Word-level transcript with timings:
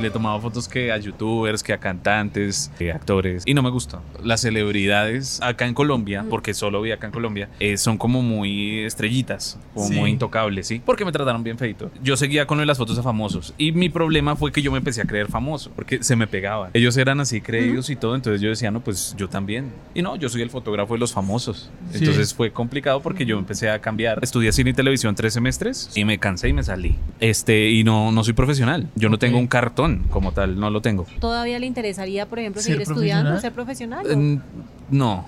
Le 0.00 0.08
he 0.08 0.10
tomado 0.12 0.40
fotos 0.40 0.68
que 0.68 0.92
a 0.92 0.96
youtubers, 0.96 1.62
que 1.62 1.72
a 1.72 1.78
cantantes, 1.78 2.70
que 2.78 2.92
a 2.92 2.96
actores. 2.96 3.42
Y 3.46 3.54
no 3.54 3.62
me 3.62 3.70
gusta. 3.70 4.00
Las 4.22 4.42
celebridades 4.42 5.40
acá 5.42 5.66
en 5.66 5.74
Colombia, 5.74 6.24
porque 6.30 6.54
solo 6.54 6.80
vi 6.80 6.92
acá 6.92 7.08
en 7.08 7.12
Colombia, 7.12 7.48
eh, 7.58 7.76
son 7.76 7.98
como 7.98 8.22
muy 8.22 8.80
estrellitas, 8.80 9.58
como 9.74 9.88
muy 9.90 10.10
intocables, 10.10 10.68
¿sí? 10.68 10.80
Porque 10.84 11.04
me 11.04 11.10
trataron 11.10 11.42
bien 11.42 11.58
feito. 11.58 11.90
Yo 12.00 12.16
seguía 12.16 12.46
con 12.46 12.58
lo 12.58 12.62
de 12.62 12.66
las 12.66 12.78
fotos 12.78 12.96
a 12.96 13.02
famosos. 13.02 13.54
Y 13.58 13.72
mi 13.72 13.88
problema 13.88 14.36
fue 14.36 14.52
que 14.52 14.62
yo 14.62 14.70
me 14.70 14.78
empecé 14.78 15.00
a 15.00 15.04
creer 15.04 15.26
famoso, 15.26 15.72
porque 15.74 16.04
se 16.04 16.14
me 16.14 16.28
pegaban. 16.28 16.70
Ellos 16.74 16.96
eran 16.96 17.18
así 17.18 17.40
creídos 17.40 17.90
y 17.90 17.96
todo, 17.96 18.14
entonces 18.14 18.40
yo 18.40 18.50
decía, 18.50 18.70
no, 18.70 18.80
pues 18.80 19.16
yo 19.18 19.28
también. 19.28 19.72
Y 19.94 20.02
no, 20.02 20.14
yo 20.14 20.28
soy 20.28 20.42
el 20.42 20.50
fotógrafo 20.50 20.94
de 20.94 21.00
los 21.00 21.12
famosos. 21.12 21.70
Entonces 21.92 22.34
fue 22.34 22.52
complicado 22.52 23.00
porque 23.00 23.26
yo 23.26 23.36
empecé 23.36 23.68
a 23.68 23.80
cambiar. 23.80 24.20
Estudié 24.22 24.52
cine 24.52 24.70
y 24.70 24.74
televisión 24.74 25.16
tres 25.16 25.32
semestres 25.32 25.90
y 25.96 26.04
me 26.04 26.18
cansé 26.18 26.48
y 26.48 26.52
me 26.52 26.62
salí. 26.62 26.94
Este, 27.18 27.70
y 27.70 27.82
no, 27.82 28.12
no 28.12 28.22
soy 28.22 28.34
profesional. 28.34 28.88
Yo 28.94 29.08
no 29.08 29.18
tengo 29.18 29.38
un 29.38 29.48
cartón 29.48 29.87
como 30.10 30.32
tal, 30.32 30.58
no 30.58 30.70
lo 30.70 30.80
tengo. 30.80 31.06
¿Todavía 31.20 31.58
le 31.58 31.66
interesaría, 31.66 32.26
por 32.26 32.38
ejemplo, 32.38 32.60
¿Ser 32.62 32.72
seguir 32.72 32.82
estudiando, 32.82 33.30
profesional? 33.30 33.40
ser 33.40 33.52
profesional? 34.04 34.40
o- 34.90 34.94
No. 34.94 35.24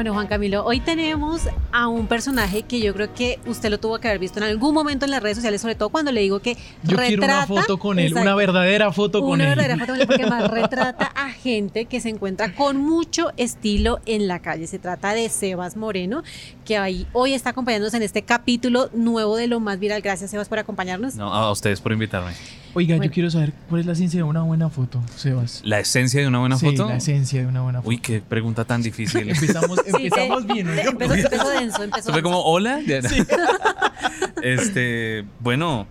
Bueno, 0.00 0.14
Juan 0.14 0.28
Camilo, 0.28 0.64
hoy 0.64 0.80
tenemos 0.80 1.42
a 1.72 1.86
un 1.88 2.06
personaje 2.06 2.62
que 2.62 2.80
yo 2.80 2.94
creo 2.94 3.12
que 3.12 3.38
usted 3.44 3.68
lo 3.68 3.78
tuvo 3.78 3.98
que 3.98 4.08
haber 4.08 4.18
visto 4.18 4.38
en 4.38 4.44
algún 4.46 4.72
momento 4.72 5.04
en 5.04 5.10
las 5.10 5.22
redes 5.22 5.36
sociales, 5.36 5.60
sobre 5.60 5.74
todo 5.74 5.90
cuando 5.90 6.10
le 6.10 6.22
digo 6.22 6.40
que 6.40 6.54
Yo 6.84 6.96
retrata... 6.96 7.06
quiero 7.06 7.24
una 7.24 7.46
foto 7.46 7.78
con 7.78 7.98
él, 7.98 8.06
Exacto. 8.06 8.22
una 8.22 8.34
verdadera 8.34 8.92
foto 8.92 9.20
con 9.20 9.32
Una 9.32 9.44
él. 9.44 9.58
verdadera 9.58 9.76
foto 9.76 9.92
con 9.92 10.00
él, 10.00 10.06
porque 10.06 10.26
más 10.26 10.50
retrata 10.50 11.04
a 11.14 11.28
gente 11.28 11.84
que 11.84 12.00
se 12.00 12.08
encuentra 12.08 12.54
con 12.54 12.78
mucho 12.78 13.32
estilo 13.36 14.00
en 14.06 14.26
la 14.26 14.38
calle. 14.38 14.66
Se 14.66 14.78
trata 14.78 15.12
de 15.12 15.28
Sebas 15.28 15.76
Moreno, 15.76 16.22
que 16.64 16.78
ahí, 16.78 17.06
hoy 17.12 17.34
está 17.34 17.50
acompañándonos 17.50 17.92
en 17.92 18.02
este 18.02 18.22
capítulo 18.22 18.88
nuevo 18.94 19.36
de 19.36 19.48
Lo 19.48 19.60
Más 19.60 19.78
Viral. 19.78 20.00
Gracias, 20.00 20.30
Sebas, 20.30 20.48
por 20.48 20.58
acompañarnos. 20.60 21.16
No, 21.16 21.30
a 21.30 21.52
ustedes 21.52 21.78
por 21.82 21.92
invitarme. 21.92 22.32
Oiga, 22.74 22.94
Bueno. 22.96 23.04
yo 23.10 23.10
quiero 23.14 23.30
saber 23.30 23.52
cuál 23.68 23.80
es 23.80 23.86
la 23.86 23.94
ciencia 23.96 24.18
de 24.18 24.24
una 24.24 24.42
buena 24.42 24.68
foto, 24.70 25.02
Sebas. 25.16 25.60
¿La 25.64 25.80
esencia 25.80 26.20
de 26.20 26.28
una 26.28 26.38
buena 26.38 26.56
sí, 26.56 26.66
foto? 26.66 26.88
la 26.88 26.96
esencia 26.96 27.40
de 27.40 27.46
una 27.46 27.62
buena 27.62 27.80
foto. 27.80 27.88
Uy, 27.88 27.98
qué 27.98 28.20
pregunta 28.20 28.64
tan 28.64 28.80
difícil. 28.82 29.28
Empezamos, 29.30 29.80
Sí, 29.84 30.04
empezamos 30.04 30.42
sí. 30.44 30.52
bien, 30.52 30.66
¿no? 30.66 30.72
Empezó, 30.82 31.14
empezó 31.14 31.48
denso, 31.50 31.82
empezó 31.82 32.12
fue 32.12 32.22
como, 32.22 32.40
hola. 32.42 32.80
este, 34.42 35.24
bueno, 35.40 35.86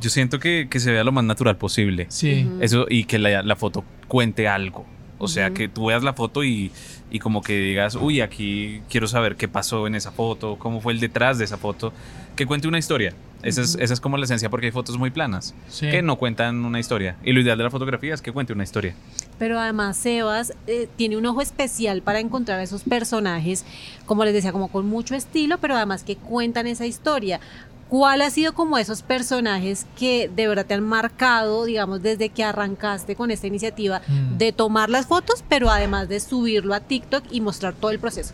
yo 0.00 0.10
siento 0.10 0.38
que, 0.38 0.68
que 0.70 0.80
se 0.80 0.92
vea 0.92 1.04
lo 1.04 1.12
más 1.12 1.24
natural 1.24 1.56
posible. 1.56 2.06
Sí. 2.08 2.46
Ujú. 2.48 2.62
Eso, 2.62 2.86
y 2.88 3.04
que 3.04 3.18
la, 3.18 3.42
la 3.42 3.56
foto 3.56 3.84
cuente 4.08 4.48
algo. 4.48 4.86
O 5.18 5.28
sea, 5.28 5.46
Ujú. 5.48 5.54
que 5.54 5.68
tú 5.68 5.86
veas 5.86 6.02
la 6.02 6.14
foto 6.14 6.44
y, 6.44 6.70
y 7.10 7.18
como 7.18 7.42
que 7.42 7.58
digas, 7.58 7.94
uy, 7.96 8.20
aquí 8.22 8.80
quiero 8.88 9.06
saber 9.06 9.36
qué 9.36 9.48
pasó 9.48 9.86
en 9.86 9.94
esa 9.94 10.12
foto, 10.12 10.56
cómo 10.58 10.80
fue 10.80 10.92
el 10.94 11.00
detrás 11.00 11.38
de 11.38 11.44
esa 11.44 11.58
foto. 11.58 11.92
Que 12.36 12.46
cuente 12.46 12.68
una 12.68 12.78
historia. 12.78 13.12
Esa, 13.42 13.62
es, 13.62 13.76
esa 13.80 13.94
es 13.94 14.00
como 14.00 14.16
la 14.16 14.24
esencia 14.24 14.50
porque 14.50 14.66
hay 14.66 14.72
fotos 14.72 14.98
muy 14.98 15.10
planas 15.10 15.54
Sí. 15.68 15.90
que 15.90 16.02
no 16.02 16.16
cuentan 16.16 16.64
una 16.64 16.78
historia. 16.80 17.16
Y 17.24 17.32
lo 17.32 17.40
ideal 17.40 17.56
de 17.58 17.64
la 17.64 17.70
fotografía 17.70 18.12
es 18.14 18.20
que 18.22 18.32
cuente 18.32 18.52
una 18.52 18.64
historia. 18.64 18.94
Pero 19.38 19.58
además 19.58 19.96
Sebas 19.96 20.52
eh, 20.66 20.88
tiene 20.96 21.16
un 21.16 21.24
ojo 21.26 21.40
especial 21.40 22.02
para 22.02 22.20
encontrar 22.20 22.60
a 22.60 22.62
esos 22.62 22.82
personajes, 22.82 23.64
como 24.06 24.24
les 24.24 24.34
decía, 24.34 24.52
como 24.52 24.68
con 24.68 24.86
mucho 24.86 25.14
estilo, 25.14 25.58
pero 25.58 25.74
además 25.76 26.02
que 26.04 26.16
cuentan 26.16 26.66
esa 26.66 26.86
historia. 26.86 27.40
¿Cuál 27.88 28.22
ha 28.22 28.30
sido 28.30 28.52
como 28.52 28.78
esos 28.78 29.02
personajes 29.02 29.84
que 29.98 30.30
de 30.32 30.46
verdad 30.46 30.64
te 30.64 30.74
han 30.74 30.84
marcado, 30.84 31.64
digamos, 31.64 32.00
desde 32.02 32.28
que 32.28 32.44
arrancaste 32.44 33.16
con 33.16 33.32
esta 33.32 33.48
iniciativa 33.48 34.00
Mm. 34.06 34.38
de 34.38 34.52
tomar 34.52 34.90
las 34.90 35.06
fotos, 35.06 35.42
pero 35.48 35.70
además 35.70 36.08
de 36.08 36.20
subirlo 36.20 36.72
a 36.74 36.78
TikTok 36.80 37.24
y 37.32 37.40
mostrar 37.40 37.74
todo 37.74 37.90
el 37.90 37.98
proceso? 37.98 38.32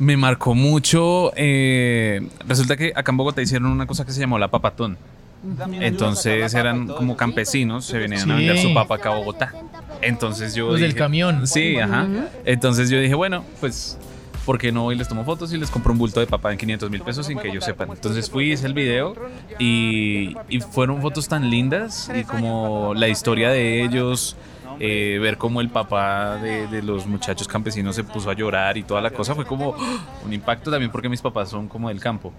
Me 0.00 0.16
marcó 0.16 0.54
mucho. 0.56 1.30
eh, 1.36 2.20
resulta 2.48 2.76
que 2.76 2.92
acá 2.96 3.12
en 3.12 3.16
Bogotá 3.18 3.40
hicieron 3.42 3.70
una 3.70 3.86
cosa 3.86 4.04
que 4.04 4.10
se 4.12 4.18
llamó 4.20 4.38
la 4.38 4.48
papatón. 4.48 4.98
Entonces 5.80 6.52
eran 6.54 6.86
como 6.88 7.16
campesinos, 7.16 7.84
se 7.86 7.98
venían 7.98 8.30
a 8.30 8.36
vender 8.36 8.58
su 8.58 8.74
papa 8.74 8.96
acá 8.96 9.10
a 9.12 9.14
Bogotá. 9.16 9.52
Entonces 10.02 10.54
yo 10.54 10.70
Los 10.72 10.80
del 10.80 10.90
dije- 10.90 10.98
camión. 10.98 11.46
Sí, 11.46 11.76
ajá. 11.78 12.06
Entonces 12.44 12.90
yo 12.90 12.98
dije, 13.00 13.14
bueno, 13.14 13.44
pues, 13.60 13.96
¿por 14.44 14.58
qué 14.58 14.72
no 14.72 14.82
voy 14.84 14.94
y 14.94 14.98
les 14.98 15.08
tomo 15.08 15.24
fotos 15.24 15.52
y 15.52 15.58
les 15.58 15.70
compro 15.70 15.92
un 15.92 15.98
bulto 15.98 16.20
de 16.20 16.26
papa 16.26 16.50
en 16.52 16.58
500 16.58 16.90
mil 16.90 17.00
pesos 17.02 17.26
sin 17.26 17.38
que 17.38 17.48
ellos 17.48 17.64
sepan? 17.64 17.90
Entonces 17.90 18.28
fui, 18.30 18.52
hice 18.52 18.66
el 18.66 18.74
video 18.74 19.14
y, 19.58 20.34
y 20.48 20.60
fueron 20.60 21.00
fotos 21.00 21.28
tan 21.28 21.48
lindas 21.50 22.10
y 22.14 22.24
como 22.24 22.92
la 22.94 23.08
historia 23.08 23.50
de 23.50 23.82
ellos, 23.82 24.36
eh, 24.80 25.18
ver 25.20 25.36
cómo 25.36 25.60
el 25.60 25.68
papá 25.68 26.36
de, 26.36 26.66
de 26.66 26.82
los 26.82 27.06
muchachos 27.06 27.46
campesinos 27.46 27.94
se 27.94 28.02
puso 28.02 28.30
a 28.30 28.34
llorar 28.34 28.76
y 28.78 28.82
toda 28.82 29.00
la 29.00 29.10
cosa 29.10 29.34
fue 29.34 29.44
como 29.44 29.74
un 30.24 30.32
impacto 30.32 30.70
también 30.70 30.90
porque 30.90 31.08
mis 31.08 31.20
papás 31.20 31.50
son 31.50 31.68
como 31.68 31.88
del 31.88 32.00
campo. 32.00 32.32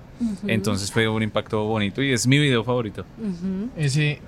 Entonces 0.47 0.91
fue 0.91 1.07
un 1.07 1.23
impacto 1.23 1.63
bonito 1.63 2.01
y 2.01 2.11
es 2.11 2.25
mi 2.27 2.39
video 2.39 2.63
favorito. 2.63 3.05
Ese, 3.77 4.19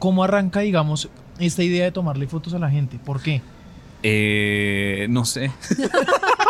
¿Cómo 0.00 0.24
arranca, 0.24 0.60
digamos, 0.60 1.10
esta 1.38 1.62
idea 1.62 1.84
de 1.84 1.92
tomarle 1.92 2.26
fotos 2.26 2.54
a 2.54 2.58
la 2.58 2.70
gente? 2.70 2.98
¿Por 2.98 3.22
qué? 3.22 3.42
Eh, 4.02 5.06
no 5.10 5.26
sé. 5.26 5.50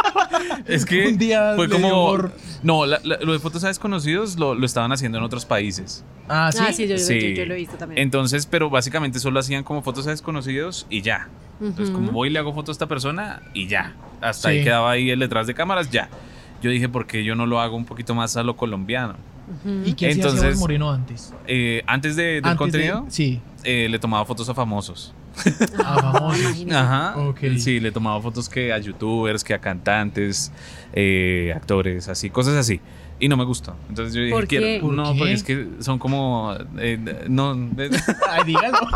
es 0.67 0.85
que 0.85 1.09
Un 1.09 1.19
día 1.19 1.53
fue 1.57 1.69
como. 1.69 2.19
No, 2.63 2.87
la- 2.87 3.01
la- 3.05 3.19
lo 3.21 3.33
de 3.33 3.39
fotos 3.39 3.65
a 3.65 3.69
desconocidos 3.69 4.39
lo, 4.39 4.55
lo 4.55 4.67
estaban 4.67 4.93
haciendo 4.93 5.19
en 5.19 5.25
otros 5.25 5.45
países. 5.47 6.05
Ah, 6.29 6.51
sí. 6.53 6.59
Ah, 6.63 6.73
sí, 6.73 6.87
yo, 6.87 6.97
yo- 6.97 6.99
Sí. 7.05 7.35
yo 7.35 7.45
lo 7.47 7.55
he 7.55 7.59
visto 7.59 7.77
también. 7.77 8.01
Entonces, 8.01 8.47
pero 8.47 8.71
básicamente 8.71 9.19
solo 9.19 9.41
hacían 9.41 9.65
como 9.65 9.83
fotos 9.83 10.07
a 10.07 10.11
desconocidos 10.11 10.87
y 10.91 11.03
ya. 11.03 11.29
Entonces, 11.61 11.91
como 11.91 12.11
voy 12.13 12.29
y 12.29 12.33
le 12.33 12.39
hago 12.39 12.55
foto 12.55 12.71
a 12.71 12.73
esta 12.73 12.87
persona 12.87 13.43
y 13.53 13.67
ya. 13.67 13.95
Hasta 14.21 14.49
Sí. 14.51 14.59
ahí 14.59 14.65
quedaba 14.65 14.91
ahí 14.91 15.11
el 15.11 15.19
detrás 15.19 15.47
de 15.47 15.55
cámaras, 15.55 15.91
ya. 15.91 16.09
Yo 16.63 16.71
dije, 16.71 16.89
¿por 16.89 17.07
qué 17.07 17.25
yo 17.25 17.35
no 17.35 17.47
lo 17.47 17.61
hago 17.61 17.77
un 17.77 17.85
poquito 17.85 18.15
más 18.15 18.37
a 18.37 18.43
lo 18.43 18.57
colombiano? 18.57 19.17
¿Y 19.85 19.95
qué 19.95 20.07
hacía 20.07 20.23
Entonces- 20.23 20.41
Sebas 20.43 20.59
Moreno 20.59 20.91
antes? 20.93 21.35
Eh, 21.49 21.83
antes 21.87 22.15
de, 22.17 22.23
del 22.23 22.45
Antes 22.45 22.53
de- 22.53 22.57
contenido, 22.59 23.07
sí. 23.09 23.41
eh, 23.65 23.89
le 23.91 23.99
tomaba 23.99 24.25
fotos 24.25 24.49
a 24.49 24.55
famosos. 24.55 25.13
Ah. 25.79 26.33
Ajá. 26.73 27.15
Ok. 27.19 27.41
Sí, 27.59 27.81
le 27.81 27.93
tomaba 27.93 28.21
fotos 28.21 28.49
que 28.49 28.73
a 28.73 28.79
youtubers, 28.79 29.45
que 29.45 29.55
a 29.55 29.59
cantantes, 29.61 30.53
eh, 30.93 31.53
actores, 31.55 32.09
así, 32.09 32.31
cosas 32.31 32.55
así. 32.55 32.81
Y 33.19 33.29
no 33.29 33.37
me 33.37 33.45
gustó. 33.45 33.77
Entonces 33.89 34.15
yo 34.15 34.21
dije, 34.23 34.33
¿Por 34.33 34.47
quiero. 34.47 34.93
No, 34.93 35.13
qué? 35.13 35.19
porque 35.19 35.33
es 35.35 35.43
que 35.43 35.67
son 35.81 35.99
como. 35.99 36.55
eh, 36.79 36.99
no. 37.29 37.55
eh, 37.79 37.91
Ay, 38.31 38.45
dígalo. 38.47 38.79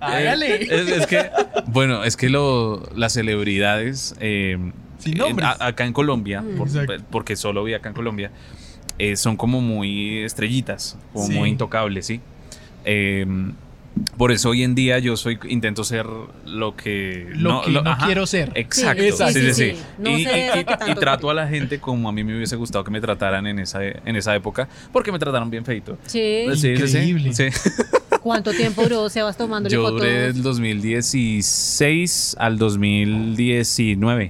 Hágale. 0.00 0.62
Es, 0.64 0.88
es 0.88 1.06
que, 1.06 1.30
bueno, 1.66 2.04
es 2.04 2.16
que 2.16 2.28
lo, 2.28 2.82
las 2.94 3.12
celebridades. 3.14 4.14
eh, 4.20 4.58
Sin 4.98 5.14
eh, 5.14 5.18
nombres. 5.18 5.48
a- 5.48 5.66
acá 5.68 5.84
en 5.86 5.92
Colombia, 5.92 6.44
por- 6.58 6.68
Exacto. 6.68 6.94
porque 7.10 7.36
solo 7.36 7.64
vi 7.64 7.74
acá 7.74 7.88
en 7.88 7.94
Colombia, 7.94 8.30
eh, 8.98 9.16
son 9.16 9.36
como 9.36 9.60
muy 9.62 10.18
estrellitas, 10.18 10.98
como 11.12 11.26
Sí. 11.26 11.32
muy 11.32 11.48
intocables, 11.48 12.06
¿sí? 12.06 12.20
Eh, 12.84 13.26
por 14.16 14.30
eso 14.32 14.50
hoy 14.50 14.62
en 14.62 14.74
día 14.74 14.98
yo 14.98 15.16
soy 15.16 15.38
intento 15.48 15.82
ser 15.84 16.06
lo 16.46 16.76
que 16.76 17.26
Lo 17.34 17.60
que 17.62 17.70
no 17.72 17.82
quiero 18.04 18.26
ser. 18.26 18.52
Exacto, 18.54 19.02
Sí, 19.02 19.10
sí, 19.12 19.16
sí, 19.16 19.32
sí, 19.32 19.40
sí, 19.40 19.54
sí. 19.54 19.70
sí. 19.76 19.82
No 19.98 20.10
Y, 20.10 20.22
y- 20.22 20.26
y- 20.26 20.90
y 20.90 20.94
trato 20.94 21.28
a 21.30 21.34
la 21.34 21.48
gente 21.48 21.80
como 21.80 22.08
a 22.08 22.12
mí 22.12 22.22
me 22.24 22.36
hubiese 22.36 22.56
gustado 22.56 22.84
que 22.84 22.90
me 22.90 23.00
trataran 23.00 23.46
en 23.46 23.58
esa, 23.58 23.82
en 23.84 24.16
esa 24.16 24.34
época, 24.36 24.68
porque 24.92 25.10
me 25.12 25.18
trataron 25.18 25.50
bien 25.50 25.64
feito. 25.64 25.98
Sí. 26.06 26.44
Sí, 26.54 26.56
sí, 26.56 26.76
sí, 26.86 26.98
Increíble. 26.98 27.32
sí. 27.34 27.44
¿Cuánto 28.22 28.52
tiempo 28.52 28.82
duró 28.82 29.08
Sebas 29.08 29.36
tomándole 29.36 29.74
Yo 29.74 29.82
fotos? 29.82 30.00
duré 30.00 30.32
del 30.32 30.42
2016 30.42 32.36
al 32.38 32.58
2019. 32.58 34.24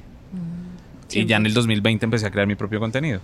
Y 1.09 1.13
Siempre. 1.13 1.29
ya 1.31 1.37
en 1.39 1.47
el 1.47 1.55
2020 1.55 2.05
empecé 2.05 2.27
a 2.27 2.31
crear 2.31 2.47
mi 2.47 2.55
propio 2.55 2.79
contenido. 2.79 3.21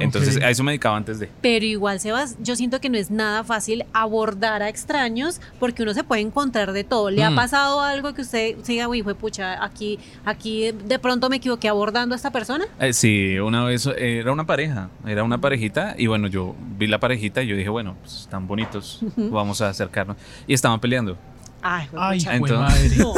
Entonces 0.00 0.36
Ok. 0.36 0.42
a 0.42 0.50
eso 0.50 0.62
me 0.64 0.72
dedicaba 0.72 0.96
antes 0.96 1.18
de. 1.18 1.28
Pero 1.40 1.64
igual, 1.64 2.00
Sebas, 2.00 2.36
yo 2.40 2.56
siento 2.56 2.80
que 2.80 2.88
no 2.88 2.98
es 2.98 3.10
nada 3.10 3.44
fácil 3.44 3.84
abordar 3.92 4.62
a 4.62 4.68
extraños 4.68 5.40
porque 5.58 5.82
uno 5.82 5.94
se 5.94 6.04
puede 6.04 6.20
encontrar 6.22 6.72
de 6.72 6.84
todo. 6.84 7.10
¿Le 7.10 7.24
ha 7.24 7.30
Mm. 7.30 7.34
pasado 7.36 7.80
algo 7.80 8.14
que 8.14 8.22
usted 8.22 8.56
siga, 8.62 8.88
uy, 8.88 9.02
fue 9.02 9.14
pucha, 9.14 9.62
aquí, 9.64 9.98
aquí 10.24 10.72
de 10.72 10.98
pronto 10.98 11.28
me 11.28 11.36
equivoqué 11.36 11.68
abordando 11.68 12.14
a 12.14 12.16
esta 12.16 12.30
persona? 12.30 12.64
Eh, 12.80 12.92
sí, 12.92 13.38
una 13.38 13.64
vez 13.64 13.86
eh, 13.86 14.18
era 14.18 14.32
una 14.32 14.46
pareja, 14.46 14.88
era 15.06 15.22
una 15.24 15.38
parejita 15.40 15.94
y 15.98 16.06
bueno, 16.06 16.28
yo 16.28 16.54
vi 16.78 16.86
la 16.86 16.98
parejita 17.00 17.42
y 17.42 17.46
yo 17.48 17.56
dije, 17.56 17.68
bueno, 17.68 17.96
pues, 18.00 18.20
están 18.22 18.46
bonitos, 18.46 19.00
vamos 19.16 19.60
a 19.60 19.68
acercarnos. 19.70 20.16
Y 20.46 20.54
estaban 20.54 20.80
peleando. 20.80 21.16
Ay, 21.62 21.86
fue 21.88 21.98
Ay, 22.00 22.18
Entonces- 22.30 22.58
madre. 22.58 22.96
No. 22.98 23.14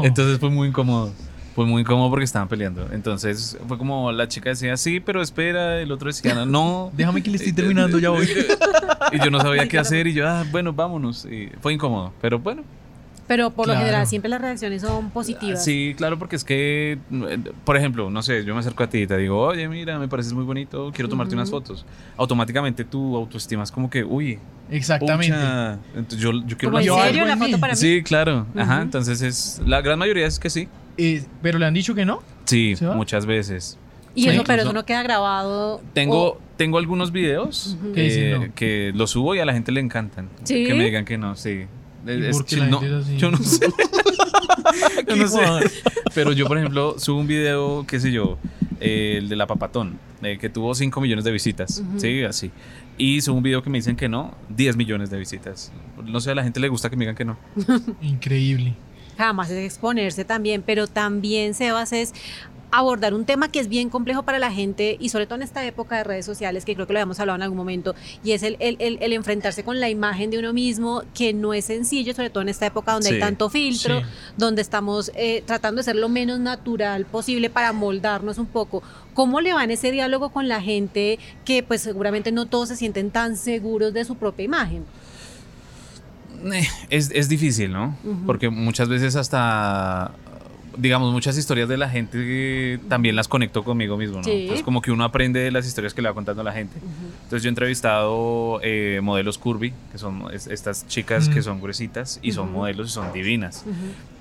No. 0.00 0.04
Entonces 0.04 0.38
fue 0.40 0.50
muy 0.50 0.66
incómodo. 0.68 1.12
Fue 1.54 1.66
muy 1.66 1.82
incómodo 1.82 2.10
porque 2.10 2.24
estaban 2.24 2.48
peleando. 2.48 2.88
Entonces 2.92 3.58
fue 3.66 3.76
como 3.76 4.12
la 4.12 4.28
chica 4.28 4.50
decía 4.50 4.76
sí, 4.76 5.00
pero 5.00 5.20
espera, 5.20 5.80
el 5.80 5.90
otro 5.90 6.06
decía 6.08 6.44
no. 6.46 6.90
Déjame 6.96 7.22
que 7.22 7.30
le 7.30 7.36
estoy 7.36 7.52
terminando, 7.52 7.98
ya 7.98 8.10
voy. 8.10 8.28
Y 9.12 9.18
yo 9.18 9.30
no 9.30 9.40
sabía 9.40 9.66
qué 9.66 9.76
hacer 9.78 10.06
y 10.06 10.12
yo, 10.12 10.28
ah, 10.28 10.44
bueno, 10.52 10.72
vámonos. 10.72 11.24
Y 11.24 11.48
fue 11.60 11.72
incómodo, 11.72 12.12
pero 12.20 12.38
bueno. 12.38 12.62
Pero 13.26 13.50
por 13.50 13.66
lo 13.66 13.72
Claro. 13.72 13.86
general 13.86 14.06
siempre 14.08 14.28
las 14.28 14.40
reacciones 14.40 14.82
son 14.82 15.10
positivas. 15.10 15.64
Sí, 15.64 15.94
claro, 15.96 16.18
porque 16.18 16.34
es 16.36 16.42
que, 16.44 16.98
por 17.64 17.76
ejemplo, 17.76 18.10
no 18.10 18.22
sé, 18.22 18.44
yo 18.44 18.54
me 18.54 18.60
acerco 18.60 18.82
a 18.82 18.88
ti 18.88 18.98
y 19.02 19.06
te 19.06 19.16
digo, 19.16 19.38
oye, 19.40 19.68
mira, 19.68 19.98
me 20.00 20.08
pareces 20.08 20.32
muy 20.32 20.44
bonito, 20.44 20.90
quiero 20.92 21.08
tomarte 21.08 21.34
unas 21.34 21.48
fotos. 21.50 21.84
Automáticamente 22.16 22.84
tu 22.84 23.16
autoestima 23.16 23.62
es 23.62 23.70
como 23.70 23.88
que, 23.88 24.02
uy, 24.04 24.38
Exactamente. 24.68 25.32
pucha, 25.32 25.72
entonces 25.94 26.18
yo, 26.18 26.32
yo 26.44 26.56
quiero 26.56 26.76
en 26.78 26.84
serio 26.84 27.24
la 27.24 27.36
foto 27.36 27.58
para 27.58 27.72
mí. 27.72 27.78
Sí, 27.78 28.02
claro. 28.02 28.46
Ajá, 28.56 28.74
Ujú. 28.74 28.82
entonces 28.82 29.22
es, 29.22 29.60
la 29.64 29.80
gran 29.80 29.98
mayoría 29.98 30.26
es 30.26 30.38
que 30.38 30.50
sí. 30.50 30.68
Eh, 31.02 31.24
pero 31.42 31.58
le 31.58 31.66
han 31.66 31.74
dicho 31.74 31.94
que 31.94 32.04
no. 32.04 32.22
Sí, 32.44 32.74
muchas 32.94 33.26
veces. 33.26 33.78
Y 34.14 34.24
Sí, 34.24 34.28
eso, 34.30 34.42
pero 34.44 34.62
eso 34.62 34.72
no 34.72 34.84
queda 34.84 35.02
grabado. 35.02 35.80
Tengo, 35.94 36.32
o- 36.32 36.40
tengo 36.56 36.78
algunos 36.78 37.12
videos. 37.12 37.76
Que 37.94 38.02
dicen 38.02 38.24
eh, 38.24 38.46
no. 38.48 38.54
que 38.54 38.92
los 38.94 39.10
subo 39.10 39.34
y 39.34 39.38
a 39.38 39.44
la 39.44 39.52
gente 39.52 39.70
le 39.72 39.80
encantan. 39.80 40.28
¿Sí? 40.44 40.64
Que 40.66 40.74
me 40.74 40.84
digan 40.84 41.04
que 41.04 41.16
no, 41.16 41.36
sí. 41.36 41.66
¿Y 42.06 42.10
Es- 42.10 42.52
la 42.56 42.66
no, 42.66 42.80
gente 42.80 42.98
es 42.98 43.04
así? 43.04 43.16
Yo 43.18 43.30
no 43.30 43.38
sé. 43.38 43.66
yo 45.08 45.16
no 45.16 45.22
Qué 45.24 45.28
sé. 45.28 45.36
guay. 45.46 45.64
Pero 46.14 46.32
yo, 46.32 46.46
por 46.46 46.58
ejemplo, 46.58 46.98
subo 46.98 47.20
un 47.20 47.26
video, 47.26 47.84
qué 47.86 48.00
sé 48.00 48.10
yo, 48.10 48.36
eh, 48.80 49.16
el 49.18 49.28
de 49.28 49.36
la 49.36 49.46
Papatón, 49.46 49.98
eh, 50.22 50.38
que 50.38 50.48
tuvo 50.48 50.74
5 50.74 51.00
millones 51.00 51.24
de 51.24 51.30
visitas. 51.30 51.82
Sí, 51.98 52.22
así. 52.24 52.50
Y 52.98 53.20
subo 53.20 53.36
un 53.36 53.42
video 53.42 53.62
que 53.62 53.70
me 53.70 53.78
dicen 53.78 53.94
que 53.96 54.08
no, 54.08 54.34
10 54.48 54.76
millones 54.76 55.10
de 55.10 55.18
visitas. 55.18 55.72
No 56.04 56.20
sé, 56.20 56.32
a 56.32 56.34
la 56.34 56.42
gente 56.42 56.58
le 56.58 56.68
gusta 56.68 56.90
que 56.90 56.96
me 56.96 57.04
digan 57.04 57.14
que 57.16 57.24
no. 57.24 57.36
Increíble. 58.02 58.74
Jamás 59.20 59.50
es 59.50 59.64
exponerse 59.64 60.24
también, 60.24 60.62
pero 60.62 60.86
también, 60.88 61.54
Sebas, 61.54 61.92
es 61.92 62.12
abordar 62.72 63.14
un 63.14 63.24
tema 63.24 63.50
que 63.50 63.58
es 63.58 63.66
bien 63.68 63.90
complejo 63.90 64.22
para 64.22 64.38
la 64.38 64.52
gente 64.52 64.96
y 65.00 65.08
sobre 65.08 65.26
todo 65.26 65.34
en 65.34 65.42
esta 65.42 65.66
época 65.66 65.96
de 65.96 66.04
redes 66.04 66.24
sociales, 66.24 66.64
que 66.64 66.74
creo 66.76 66.86
que 66.86 66.92
lo 66.92 67.00
habíamos 67.00 67.18
hablado 67.18 67.34
en 67.34 67.42
algún 67.42 67.58
momento, 67.58 67.96
y 68.22 68.30
es 68.30 68.44
el, 68.44 68.56
el- 68.60 68.76
el- 68.78 68.98
el 69.00 69.12
enfrentarse 69.12 69.64
con 69.64 69.80
la 69.80 69.88
imagen 69.90 70.30
de 70.30 70.38
uno 70.38 70.52
mismo, 70.52 71.02
que 71.12 71.32
no 71.32 71.52
es 71.52 71.64
sencillo, 71.64 72.14
sobre 72.14 72.30
todo 72.30 72.42
en 72.42 72.48
esta 72.48 72.66
época 72.66 72.92
donde 72.92 73.08
hay 73.08 73.14
Sí. 73.16 73.20
tanto 73.20 73.50
filtro, 73.50 73.98
Sí. 73.98 74.06
donde 74.36 74.62
estamos 74.62 75.10
eh, 75.16 75.42
tratando 75.46 75.80
de 75.80 75.82
ser 75.82 75.96
lo 75.96 76.08
menos 76.08 76.38
natural 76.38 77.06
posible 77.06 77.50
para 77.50 77.72
moldarnos 77.72 78.38
un 78.38 78.46
poco. 78.46 78.84
¿Cómo 79.14 79.40
le 79.40 79.52
va 79.52 79.64
en 79.64 79.72
ese 79.72 79.90
diálogo 79.90 80.28
con 80.30 80.46
la 80.46 80.62
gente 80.62 81.18
que 81.44 81.64
pues 81.64 81.80
seguramente 81.80 82.30
no 82.30 82.46
todos 82.46 82.68
se 82.68 82.76
sienten 82.76 83.10
tan 83.10 83.36
seguros 83.36 83.92
de 83.92 84.04
su 84.04 84.14
propia 84.14 84.44
imagen? 84.44 84.84
Eh, 86.52 86.66
Es, 86.90 87.10
es 87.14 87.28
difícil, 87.28 87.72
¿no? 87.72 87.96
Ujú. 88.04 88.26
Porque 88.26 88.48
muchas 88.50 88.88
veces 88.88 89.16
hasta, 89.16 90.12
digamos, 90.76 91.12
muchas 91.12 91.36
historias 91.36 91.68
de 91.68 91.76
la 91.76 91.88
gente 91.88 92.78
también 92.88 93.16
las 93.16 93.28
conecto 93.28 93.62
conmigo 93.64 93.96
mismo, 93.96 94.18
¿no? 94.18 94.24
Sí. 94.24 94.30
Entonces 94.32 94.64
como 94.64 94.80
que 94.80 94.90
uno 94.92 95.04
aprende 95.04 95.40
de 95.40 95.50
las 95.50 95.66
historias 95.66 95.92
que 95.94 96.02
le 96.02 96.08
va 96.08 96.14
contando 96.14 96.42
la 96.42 96.52
gente. 96.52 96.78
Entonces 97.24 97.42
yo 97.42 97.48
he 97.48 97.50
entrevistado 97.50 98.60
eh, 98.62 99.00
modelos 99.02 99.38
curvy, 99.38 99.72
que 99.92 99.98
son 99.98 100.24
es- 100.32 100.46
estas 100.46 100.86
chicas 100.88 101.28
que 101.28 101.40
Mm. 101.40 101.44
son 101.44 101.60
gruesitas 101.60 102.18
y 102.22 102.32
son 102.32 102.52
modelos 102.52 102.88
y 102.88 102.92
son 102.92 103.12
divinas. 103.12 103.64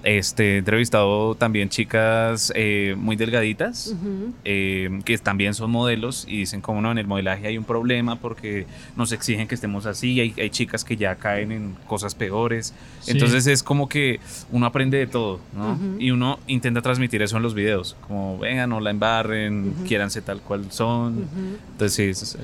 Este, 0.03 0.55
he 0.55 0.57
entrevistado 0.59 1.35
también 1.35 1.67
chicas 1.67 2.53
eh, 2.55 2.95
muy 2.97 3.15
delgaditas. 3.17 3.87
ujú. 3.87 4.33
eh, 4.45 5.01
que 5.03 5.17
también 5.17 5.53
son 5.53 5.71
modelos 5.71 6.25
y 6.27 6.37
dicen 6.37 6.61
como 6.61 6.81
no, 6.81 6.91
en 6.91 6.97
el 6.97 7.07
modelaje 7.07 7.47
hay 7.47 7.57
un 7.57 7.65
problema 7.65 8.15
porque 8.15 8.65
nos 8.95 9.11
exigen 9.11 9.47
que 9.47 9.55
estemos 9.55 9.85
así, 9.85 10.13
y 10.13 10.19
hay, 10.21 10.33
hay 10.37 10.49
chicas 10.49 10.83
que 10.85 10.95
ya 10.95 11.15
caen 11.15 11.51
en 11.51 11.75
cosas 11.87 12.15
peores, 12.15 12.73
Sí. 13.01 13.11
entonces 13.11 13.45
es 13.47 13.61
como 13.63 13.87
que 13.89 14.19
uno 14.51 14.65
aprende 14.65 14.97
de 14.97 15.07
todo, 15.07 15.39
¿no? 15.55 15.73
Ujú. 15.73 15.95
Y 15.99 16.11
uno 16.11 16.39
intenta 16.47 16.81
transmitir 16.81 17.21
eso 17.21 17.37
en 17.37 17.43
los 17.43 17.53
videos, 17.53 17.95
como 18.07 18.37
vengan, 18.37 18.69
no 18.69 18.79
la 18.79 18.89
embarren, 18.91 19.69
Ujú. 19.69 19.85
quiéranse 19.85 20.21
tal 20.21 20.41
cual 20.41 20.71
son, 20.71 21.27
entonces 21.71 21.93
sí, 21.95 22.03
eso 22.03 22.23
es- 22.25 22.37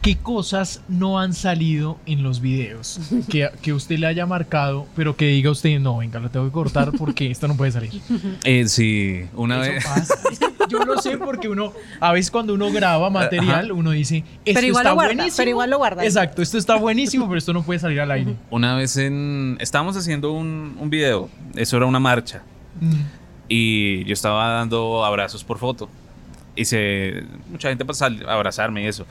¿Qué 0.00 0.16
cosas 0.16 0.80
no 0.88 1.18
han 1.18 1.34
salido 1.34 1.98
en 2.06 2.22
los 2.22 2.40
videos 2.40 3.00
que, 3.28 3.50
que 3.60 3.72
usted 3.72 3.98
le 3.98 4.06
haya 4.06 4.26
marcado, 4.26 4.86
pero 4.94 5.16
que 5.16 5.26
diga 5.26 5.50
usted, 5.50 5.78
no, 5.80 5.98
venga, 5.98 6.20
lo 6.20 6.30
tengo 6.30 6.46
que 6.46 6.52
cortar 6.52 6.92
porque 6.96 7.30
esto 7.30 7.48
no 7.48 7.56
puede 7.56 7.72
salir? 7.72 7.90
Eh, 8.44 8.68
sí, 8.68 9.24
una 9.34 9.60
Eso 9.60 9.72
vez... 9.72 9.84
pasa. 9.84 10.14
Yo 10.68 10.84
lo 10.84 11.00
sé 11.02 11.16
porque 11.18 11.48
uno, 11.48 11.72
a 11.98 12.12
veces 12.12 12.30
cuando 12.30 12.54
uno 12.54 12.70
graba 12.70 13.10
material, 13.10 13.72
uno 13.72 13.90
dice, 13.90 14.18
esto 14.44 14.60
Pero 14.60 14.66
igual 14.66 14.82
está 14.82 14.90
lo 14.90 14.94
guarda, 14.94 15.14
buenísimo. 15.14 15.36
pero 15.38 15.50
igual 15.50 15.70
lo 15.70 15.78
guarda. 15.78 16.04
Exacto, 16.04 16.42
esto 16.42 16.58
está 16.58 16.76
buenísimo, 16.76 17.26
pero 17.26 17.38
esto 17.38 17.52
no 17.52 17.62
puede 17.62 17.80
salir 17.80 18.00
al 18.00 18.10
aire. 18.10 18.34
Una 18.50 18.76
vez 18.76 18.96
en... 18.98 19.56
Estábamos 19.60 19.96
haciendo 19.96 20.32
un, 20.32 20.76
un 20.78 20.90
video, 20.90 21.28
eso 21.56 21.76
era 21.76 21.86
una 21.86 21.98
marcha, 22.00 22.42
Mm. 22.80 22.92
y 23.48 24.04
yo 24.04 24.12
estaba 24.12 24.48
dando 24.50 25.04
abrazos 25.04 25.42
por 25.42 25.58
foto. 25.58 25.88
Y 26.54 26.64
se, 26.66 27.24
mucha 27.50 27.68
gente 27.70 27.84
pasó 27.84 28.04
a 28.04 28.08
abrazarme 28.28 28.82
y 28.82 28.86
eso. 28.86 29.04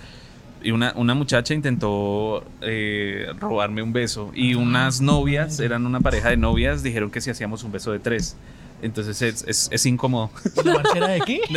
Y 0.64 0.72
una, 0.72 0.94
una 0.96 1.14
muchacha 1.14 1.54
intentó 1.54 2.44
eh, 2.62 3.28
robarme 3.40 3.82
un 3.82 3.94
beso. 3.94 4.32
Y 4.34 4.56
unas 4.56 5.02
novias, 5.02 5.60
eran 5.60 5.86
una 5.86 6.00
pareja 6.02 6.30
de 6.30 6.38
novias, 6.38 6.84
dijeron 6.84 7.12
que 7.12 7.22
si 7.22 7.30
hacíamos 7.30 7.64
un 7.64 7.72
beso 7.72 7.92
de 7.92 8.00
tres. 8.00 8.36
Entonces 8.82 9.22
es, 9.22 9.44
es, 9.48 9.70
es 9.72 9.86
incómodo. 9.86 10.30
¿La 10.64 10.74
marcha 10.74 10.98
era 10.98 11.08
de 11.10 11.22
qué? 11.22 11.42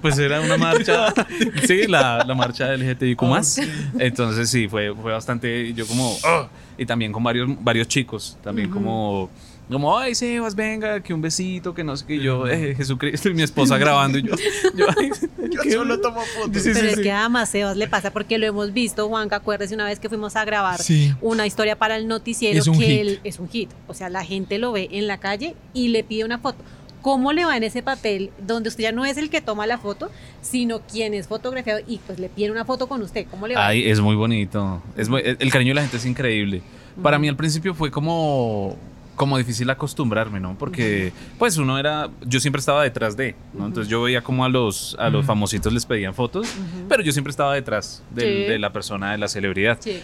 Pues 0.00 0.18
era 0.18 0.40
una 0.40 0.56
marcha, 0.56 1.12
sí, 1.66 1.86
la, 1.88 2.24
la 2.24 2.34
marcha 2.34 2.72
LGTBIQ 2.76 3.22
más. 3.22 3.58
Entonces 3.98 4.48
sí, 4.48 4.68
fue, 4.68 4.94
fue 4.94 5.12
bastante, 5.12 5.72
yo 5.74 5.86
como, 5.86 6.16
"Ah", 6.24 6.46
y 6.78 6.86
también 6.86 7.10
con 7.12 7.24
varios, 7.24 7.48
varios 7.62 7.88
chicos, 7.88 8.38
también 8.42 8.70
como, 8.70 9.30
como, 9.70 9.98
ay, 9.98 10.14
Sebas, 10.14 10.54
venga, 10.54 11.00
que 11.00 11.14
un 11.14 11.20
besito, 11.22 11.74
que 11.74 11.82
no 11.84 11.96
sé 11.96 12.04
qué, 12.06 12.18
yo, 12.20 12.46
eh, 12.46 12.74
Jesucristo, 12.76 13.28
y 13.30 13.34
mi 13.34 13.42
esposa 13.42 13.78
grabando, 13.78 14.18
y 14.18 14.22
yo, 14.22 14.34
yo, 14.76 14.86
ay, 14.96 15.10
¿qué? 15.62 15.72
solo 15.72 16.00
tomo 16.00 16.20
fotos. 16.20 16.62
Sí, 16.62 16.68
sí, 16.68 16.70
Pero 16.74 16.88
es 16.88 16.96
sí. 16.96 17.02
que 17.02 17.10
a 17.12 17.46
Sebas 17.46 17.76
le 17.76 17.88
pasa 17.88 18.10
porque 18.12 18.38
lo 18.38 18.46
hemos 18.46 18.72
visto, 18.72 19.08
Juanca, 19.08 19.36
acuérdese 19.36 19.74
una 19.74 19.86
vez 19.86 19.98
que 20.00 20.08
fuimos 20.08 20.36
a 20.36 20.44
grabar 20.44 20.80
Sí. 20.82 21.14
una 21.22 21.46
historia 21.46 21.76
para 21.76 21.96
el 21.96 22.06
noticiero 22.08 22.58
Es 22.58 22.66
un 22.66 22.78
que 22.78 22.86
hit. 22.86 23.00
él- 23.00 23.20
es 23.24 23.38
un 23.38 23.48
hit. 23.48 23.70
O 23.88 23.94
sea, 23.94 24.08
la 24.10 24.24
gente 24.24 24.58
lo 24.58 24.72
ve 24.72 24.88
en 24.92 25.06
la 25.06 25.18
calle 25.18 25.54
y 25.72 25.88
le 25.88 26.04
pide 26.04 26.24
una 26.24 26.38
foto. 26.38 26.58
¿Cómo 27.00 27.32
le 27.32 27.44
va 27.44 27.54
en 27.56 27.62
ese 27.64 27.82
papel 27.82 28.30
donde 28.46 28.70
usted 28.70 28.84
ya 28.84 28.92
no 28.92 29.04
es 29.04 29.18
el 29.18 29.28
que 29.28 29.42
toma 29.42 29.66
la 29.66 29.76
foto, 29.78 30.10
sino 30.40 30.80
quien 30.80 31.12
es 31.12 31.26
fotografiado 31.28 31.80
y 31.86 31.98
pues 31.98 32.18
le 32.18 32.28
pide 32.30 32.50
una 32.50 32.64
foto 32.64 32.86
con 32.86 33.02
usted? 33.02 33.26
¿Cómo 33.30 33.46
le 33.46 33.54
va? 33.56 33.66
Ay, 33.66 33.90
es 33.90 34.00
muy 34.00 34.16
bonito. 34.16 34.82
Es 34.96 35.08
muy- 35.10 35.20
el 35.24 35.50
cariño 35.52 35.70
de 35.70 35.74
la 35.74 35.80
gente 35.82 35.98
es 35.98 36.06
increíble. 36.06 36.62
Para 37.02 37.18
mí 37.18 37.28
al 37.28 37.36
principio 37.36 37.74
fue 37.74 37.90
como 37.90 38.76
como 39.16 39.38
difícil 39.38 39.68
acostumbrarme, 39.70 40.40
¿no? 40.40 40.56
Porque 40.58 41.12
pues 41.38 41.56
uno 41.56 41.78
era 41.78 42.10
yo 42.26 42.40
siempre 42.40 42.60
estaba 42.60 42.82
detrás 42.82 43.16
de, 43.16 43.34
¿no? 43.52 43.66
Entonces 43.66 43.88
yo 43.90 44.02
veía 44.02 44.22
como 44.22 44.44
a 44.44 44.48
los 44.48 44.96
a 44.98 45.08
los 45.10 45.24
famositos 45.24 45.72
les 45.72 45.86
pedían 45.86 46.14
fotos, 46.14 46.48
pero 46.88 47.02
yo 47.02 47.12
siempre 47.12 47.30
estaba 47.30 47.54
detrás 47.54 48.02
del- 48.10 48.24
Sí. 48.44 48.50
de 48.50 48.58
la 48.58 48.72
persona, 48.72 49.12
de 49.12 49.18
la 49.18 49.28
celebridad. 49.28 49.78
Sí. 49.80 50.00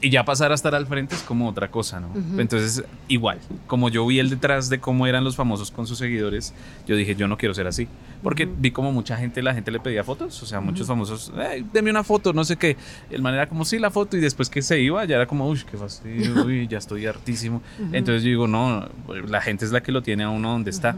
Y 0.00 0.10
ya 0.10 0.24
pasar 0.26 0.52
a 0.52 0.54
estar 0.54 0.74
al 0.74 0.86
frente 0.86 1.14
es 1.14 1.22
como 1.22 1.48
otra 1.48 1.70
cosa, 1.70 2.00
¿no? 2.00 2.08
Ujú. 2.08 2.38
Entonces, 2.38 2.84
igual, 3.08 3.38
como 3.66 3.88
yo 3.88 4.06
vi 4.06 4.18
el 4.18 4.28
detrás 4.28 4.68
de 4.68 4.78
cómo 4.78 5.06
eran 5.06 5.24
los 5.24 5.36
famosos 5.36 5.70
con 5.70 5.86
sus 5.86 5.96
seguidores, 5.98 6.52
yo 6.86 6.96
dije, 6.96 7.14
yo 7.16 7.28
no 7.28 7.38
quiero 7.38 7.54
ser 7.54 7.66
así. 7.66 7.88
Porque 8.22 8.44
vi 8.46 8.72
como 8.72 8.92
mucha 8.92 9.16
gente, 9.16 9.42
la 9.42 9.54
gente 9.54 9.70
le 9.70 9.80
pedía 9.80 10.04
fotos, 10.04 10.42
o 10.42 10.46
sea, 10.46 10.60
muchos 10.60 10.86
famosos, 10.86 11.32
"Ey, 11.50 11.64
deme 11.72 11.90
una 11.90 12.04
foto, 12.04 12.32
no 12.34 12.44
sé 12.44 12.56
qué. 12.56 12.76
El 13.10 13.22
man 13.22 13.32
era 13.34 13.48
como, 13.48 13.64
sí, 13.64 13.78
la 13.78 13.90
foto, 13.90 14.16
y 14.16 14.20
después 14.20 14.50
que 14.50 14.60
se 14.60 14.78
iba, 14.80 15.02
ya 15.06 15.16
era 15.16 15.26
como, 15.26 15.48
uy, 15.48 15.62
qué 15.70 15.78
fastidio, 15.78 16.34
uy, 16.46 16.66
ya 16.68 16.76
estoy 16.78 17.06
hartísimo. 17.06 17.62
Entonces 17.92 18.22
yo 18.22 18.28
digo, 18.28 18.48
no, 18.48 18.88
la 19.28 19.40
gente 19.40 19.64
es 19.64 19.72
la 19.72 19.82
que 19.82 19.92
lo 19.92 20.02
tiene 20.02 20.24
a 20.24 20.28
uno 20.28 20.50
donde 20.50 20.70
está. 20.70 20.94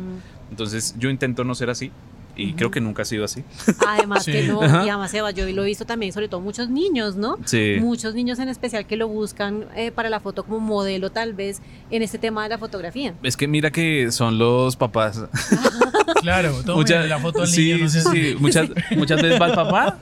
Entonces 0.50 0.96
yo 0.98 1.08
intento 1.10 1.44
no 1.44 1.54
ser 1.54 1.70
así, 1.70 1.92
y 2.38 2.54
creo 2.54 2.70
que 2.70 2.80
nunca 2.80 3.02
ha 3.02 3.04
sido 3.04 3.24
así. 3.24 3.44
Además 3.86 4.24
Sí. 4.24 4.32
que 4.32 4.44
no, 4.48 4.62
Ajá. 4.62 4.86
y 4.86 4.88
además 4.88 5.10
Sebas, 5.10 5.34
yo 5.34 5.44
lo 5.46 5.62
he 5.62 5.66
visto 5.66 5.84
también, 5.84 6.12
sobre 6.12 6.28
todo 6.28 6.40
muchos 6.40 6.70
niños, 6.70 7.16
¿no? 7.16 7.36
Sí. 7.44 7.76
Muchos 7.80 8.14
niños 8.14 8.38
en 8.38 8.48
especial 8.48 8.86
que 8.86 8.96
lo 8.96 9.08
buscan 9.08 9.66
eh, 9.76 9.90
para 9.90 10.08
la 10.08 10.20
foto 10.20 10.44
como 10.44 10.60
modelo 10.60 11.10
tal 11.10 11.34
vez 11.34 11.60
en 11.90 12.02
este 12.02 12.16
tema 12.18 12.44
de 12.44 12.48
la 12.50 12.58
fotografía. 12.58 13.12
Es 13.22 13.36
que 13.36 13.46
mira 13.48 13.70
que 13.70 14.10
son 14.12 14.38
los 14.38 14.76
papás 14.76 15.20
Claro, 16.22 16.54
Mucha- 16.74 17.04
la 17.06 17.18
foto 17.18 17.46
sí, 17.46 17.72
niño. 17.72 17.84
no 17.84 17.88
sí, 17.90 18.00
sé. 18.00 18.10
sí. 18.10 18.36
Muchas, 18.38 18.68
muchas 18.96 19.20
veces 19.22 19.40
va 19.40 19.46
el 19.48 19.54
papá. 19.54 19.98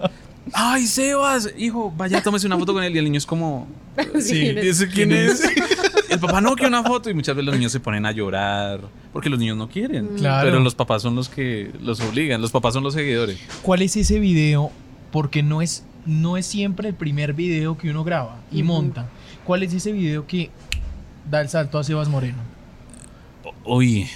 Ay, 0.53 0.87
Sebas, 0.87 1.53
hijo, 1.59 1.93
vaya, 1.97 2.23
tómese 2.23 2.47
una 2.47 2.59
foto 2.59 2.73
con 2.73 2.83
él. 2.83 2.95
Y 2.95 2.99
el 2.99 3.05
niño 3.05 3.19
es 3.19 3.26
como, 3.26 3.67
Sí, 4.21 4.53
¿y 4.53 4.69
ese 4.69 4.88
quién 4.88 5.12
es? 5.12 5.43
El 6.09 6.21
papá 6.21 6.41
no 6.41 6.55
quiere 6.55 6.69
una 6.69 6.83
foto. 6.83 7.11
Y 7.11 7.15
muchas 7.15 7.35
veces 7.35 7.47
los 7.47 7.55
niños 7.57 7.73
se 7.73 7.81
ponen 7.81 8.07
a 8.07 8.12
llorar 8.12 8.81
porque 9.12 9.29
los 9.29 9.38
niños 9.38 9.57
no 9.57 9.69
quieren. 9.69 10.09
Claro. 10.17 10.49
Pero 10.49 10.61
los 10.61 10.75
papás 10.75 11.03
son 11.03 11.15
los 11.15 11.29
que 11.29 11.71
los 11.81 12.00
obligan. 12.00 12.41
Los 12.41 12.50
papás 12.50 12.75
son 12.75 12.85
los 12.85 12.95
seguidores. 12.95 13.38
¿Cuál 13.62 13.83
es 13.83 13.97
ese 13.97 14.21
video? 14.21 14.71
Porque 15.11 15.43
no 15.43 15.62
es, 15.62 15.85
no 16.05 16.37
es 16.37 16.47
siempre 16.47 16.88
el 16.88 16.95
primer 16.95 17.33
video 17.33 17.76
que 17.79 17.91
uno 17.91 18.05
graba 18.05 18.38
y 18.53 18.62
monta. 18.62 19.09
¿Cuál 19.45 19.62
es 19.62 19.73
ese 19.73 19.93
video 19.93 20.26
que 20.26 20.50
da 21.31 21.41
el 21.41 21.49
salto 21.49 21.79
a 21.79 21.85
Sebas 21.85 22.09
Moreno? 22.09 22.38
Uy, 23.65 24.09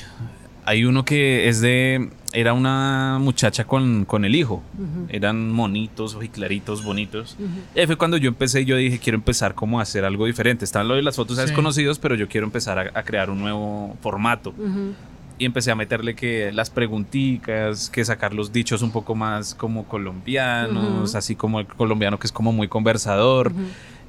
hay 0.64 0.84
uno 0.84 1.04
que 1.04 1.48
es 1.48 1.60
de. 1.60 2.10
Era 2.32 2.52
una 2.52 3.18
muchacha 3.20 3.64
con, 3.64 4.04
con 4.04 4.24
el 4.24 4.36
hijo. 4.36 4.62
Ujú. 4.78 5.06
Eran 5.08 5.50
monitos, 5.50 6.14
ojiclaritos, 6.14 6.84
bonitos. 6.84 7.34
Ujú. 7.38 7.48
Y 7.74 7.80
ahí 7.80 7.86
fue 7.86 7.96
cuando 7.96 8.16
yo 8.16 8.28
empecé, 8.28 8.64
yo 8.64 8.76
dije, 8.76 8.98
quiero 9.00 9.16
empezar 9.16 9.54
como 9.54 9.80
a 9.80 9.82
hacer 9.82 10.04
algo 10.04 10.26
diferente. 10.26 10.64
Están 10.64 10.86
lo 10.86 10.94
de 10.94 11.02
las 11.02 11.16
fotos 11.16 11.38
a 11.38 11.42
Sí. 11.42 11.48
desconocidos, 11.48 11.98
pero 11.98 12.14
yo 12.14 12.28
quiero 12.28 12.46
empezar 12.46 12.78
a, 12.78 12.98
a 12.98 13.02
crear 13.02 13.30
un 13.30 13.40
nuevo 13.40 13.96
formato. 14.00 14.50
Ujú. 14.50 14.94
y 15.38 15.46
empecé 15.46 15.70
a 15.70 15.74
meterle 15.74 16.14
que 16.14 16.52
las 16.52 16.68
preguntitas, 16.68 17.88
que 17.88 18.04
sacar 18.04 18.34
los 18.34 18.52
dichos 18.52 18.82
un 18.82 18.90
poco 18.90 19.14
más 19.14 19.54
como 19.54 19.86
colombianos, 19.86 21.14
así 21.14 21.34
como 21.34 21.60
el 21.60 21.66
colombiano 21.66 22.18
que 22.18 22.26
es 22.26 22.32
como 22.32 22.52
muy 22.52 22.68
conversador. 22.68 23.50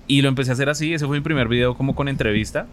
Y 0.08 0.22
lo 0.24 0.28
empecé 0.28 0.52
a 0.52 0.54
hacer 0.56 0.68
así, 0.68 0.94
ese 0.94 1.08
fue 1.08 1.18
mi 1.18 1.24
primer 1.24 1.48
video 1.48 1.76
como 1.78 1.96
con 1.96 2.10
entrevista. 2.10 2.68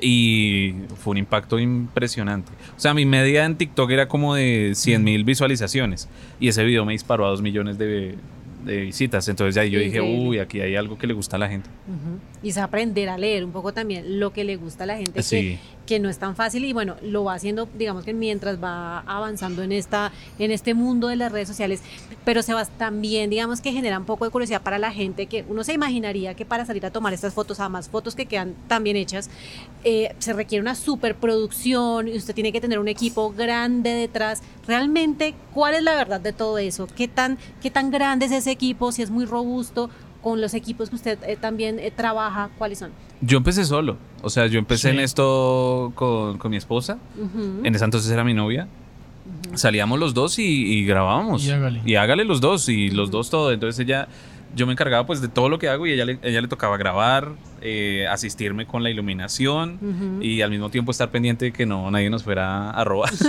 Y 0.00 0.74
fue 1.02 1.12
un 1.12 1.18
impacto 1.18 1.58
impresionante. 1.58 2.52
O 2.76 2.80
sea, 2.80 2.94
mi 2.94 3.04
media 3.06 3.44
en 3.44 3.56
TikTok 3.56 3.90
era 3.90 4.08
como 4.08 4.34
de 4.34 4.72
100 4.74 5.04
mil 5.04 5.24
visualizaciones 5.24 6.08
y 6.40 6.48
ese 6.48 6.64
video 6.64 6.84
me 6.84 6.92
disparó 6.92 7.26
a 7.26 7.30
2 7.30 7.42
millones 7.42 7.78
de, 7.78 8.14
de 8.64 8.80
visitas. 8.80 9.28
Entonces 9.28 9.56
ahí 9.56 9.70
yo 9.70 9.78
dije, 9.78 10.00
uy, 10.00 10.38
aquí 10.38 10.60
hay 10.60 10.76
algo 10.76 10.98
que 10.98 11.06
le 11.06 11.14
gusta 11.14 11.36
a 11.36 11.38
la 11.38 11.48
gente. 11.48 11.68
Y 12.42 12.48
es 12.50 12.58
aprender 12.58 13.08
a 13.08 13.18
leer 13.18 13.44
un 13.44 13.52
poco 13.52 13.72
también 13.72 14.18
lo 14.20 14.32
que 14.32 14.44
le 14.44 14.56
gusta 14.56 14.84
a 14.84 14.86
la 14.86 14.96
gente, 14.96 15.22
Sí. 15.22 15.58
Que, 15.86 15.98
no 15.98 16.08
es 16.08 16.18
tan 16.18 16.36
fácil 16.36 16.64
y 16.64 16.72
bueno, 16.72 16.96
lo 17.02 17.24
va 17.24 17.34
haciendo, 17.34 17.68
digamos 17.76 18.04
que 18.04 18.12
mientras 18.12 18.62
va 18.62 19.00
avanzando 19.00 19.62
en 19.62 19.72
esta 19.72 20.12
en 20.38 20.50
este 20.50 20.74
mundo 20.74 21.08
de 21.08 21.16
las 21.16 21.32
redes 21.32 21.48
sociales, 21.48 21.82
pero 22.24 22.42
se 22.42 22.54
va 22.54 22.64
también, 22.64 23.30
digamos 23.30 23.60
que 23.60 23.72
genera 23.72 23.98
un 23.98 24.04
poco 24.04 24.24
de 24.24 24.30
curiosidad 24.30 24.62
para 24.62 24.78
la 24.78 24.92
gente 24.92 25.26
que 25.26 25.44
uno 25.48 25.64
se 25.64 25.72
imaginaría 25.72 26.34
que 26.34 26.44
para 26.44 26.64
salir 26.64 26.84
a 26.86 26.90
tomar 26.90 27.12
estas 27.12 27.34
fotos, 27.34 27.60
además 27.60 27.88
fotos 27.88 28.14
que 28.14 28.26
quedan 28.26 28.54
tan 28.68 28.84
bien 28.84 28.96
hechas, 28.96 29.30
eh, 29.84 30.14
se 30.18 30.32
requiere 30.32 30.62
una 30.62 30.74
superproducción 30.74 32.08
y 32.08 32.16
usted 32.16 32.34
tiene 32.34 32.52
que 32.52 32.60
tener 32.60 32.78
un 32.78 32.88
equipo 32.88 33.32
grande 33.32 33.90
detrás. 33.90 34.42
Realmente, 34.66 35.34
¿cuál 35.52 35.74
es 35.74 35.82
la 35.82 35.94
verdad 35.94 36.20
de 36.20 36.32
todo 36.32 36.58
eso? 36.58 36.86
¿Qué 36.86 37.08
tan, 37.08 37.38
qué 37.62 37.70
tan 37.70 37.90
grande 37.90 38.26
es 38.26 38.32
ese 38.32 38.50
equipo? 38.50 38.92
Si 38.92 39.02
es 39.02 39.10
muy 39.10 39.26
robusto, 39.26 39.90
con 40.24 40.40
los 40.40 40.54
equipos 40.54 40.88
que 40.88 40.96
usted 40.96 41.18
eh, 41.24 41.36
también 41.36 41.78
eh, 41.78 41.90
trabaja, 41.90 42.48
¿cuáles 42.56 42.78
son? 42.78 42.92
Yo 43.26 43.38
empecé 43.38 43.64
solo. 43.64 43.96
O 44.22 44.30
sea, 44.30 44.46
yo 44.46 44.58
empecé 44.58 44.90
Sí. 44.90 44.96
en 44.96 45.00
esto 45.00 45.92
con, 45.94 46.38
con 46.38 46.50
mi 46.50 46.56
esposa. 46.56 46.98
En 47.64 47.74
esa 47.74 47.84
entonces 47.84 48.10
era 48.10 48.24
mi 48.24 48.34
novia. 48.34 48.68
Salíamos 49.54 49.98
los 49.98 50.14
dos 50.14 50.38
y, 50.38 50.42
y 50.44 50.84
grabábamos. 50.84 51.44
Y 51.44 51.50
hágale. 51.50 51.80
Y 51.84 51.94
hágale 51.94 52.24
los 52.24 52.40
dos. 52.40 52.68
Y 52.68 52.90
los 52.90 53.10
dos 53.10 53.30
todo. 53.30 53.52
Entonces 53.52 53.78
ella, 53.86 54.08
yo 54.56 54.66
me 54.66 54.72
encargaba 54.72 55.06
pues 55.06 55.20
de 55.20 55.28
todo 55.28 55.48
lo 55.48 55.58
que 55.58 55.68
hago 55.68 55.86
y 55.86 55.92
ella 55.92 56.04
le, 56.04 56.18
ella 56.22 56.40
le 56.40 56.48
tocaba 56.48 56.76
grabar, 56.76 57.32
eh, 57.62 58.06
asistirme 58.10 58.66
con 58.66 58.82
la 58.82 58.90
iluminación 58.90 60.20
y 60.20 60.42
al 60.42 60.50
mismo 60.50 60.70
tiempo 60.70 60.90
estar 60.90 61.10
pendiente 61.10 61.46
de 61.46 61.52
que 61.52 61.64
no 61.66 61.90
nadie 61.90 62.10
nos 62.10 62.22
fuera 62.24 62.70
a 62.70 62.84
robar. 62.84 63.14
Sí. 63.14 63.28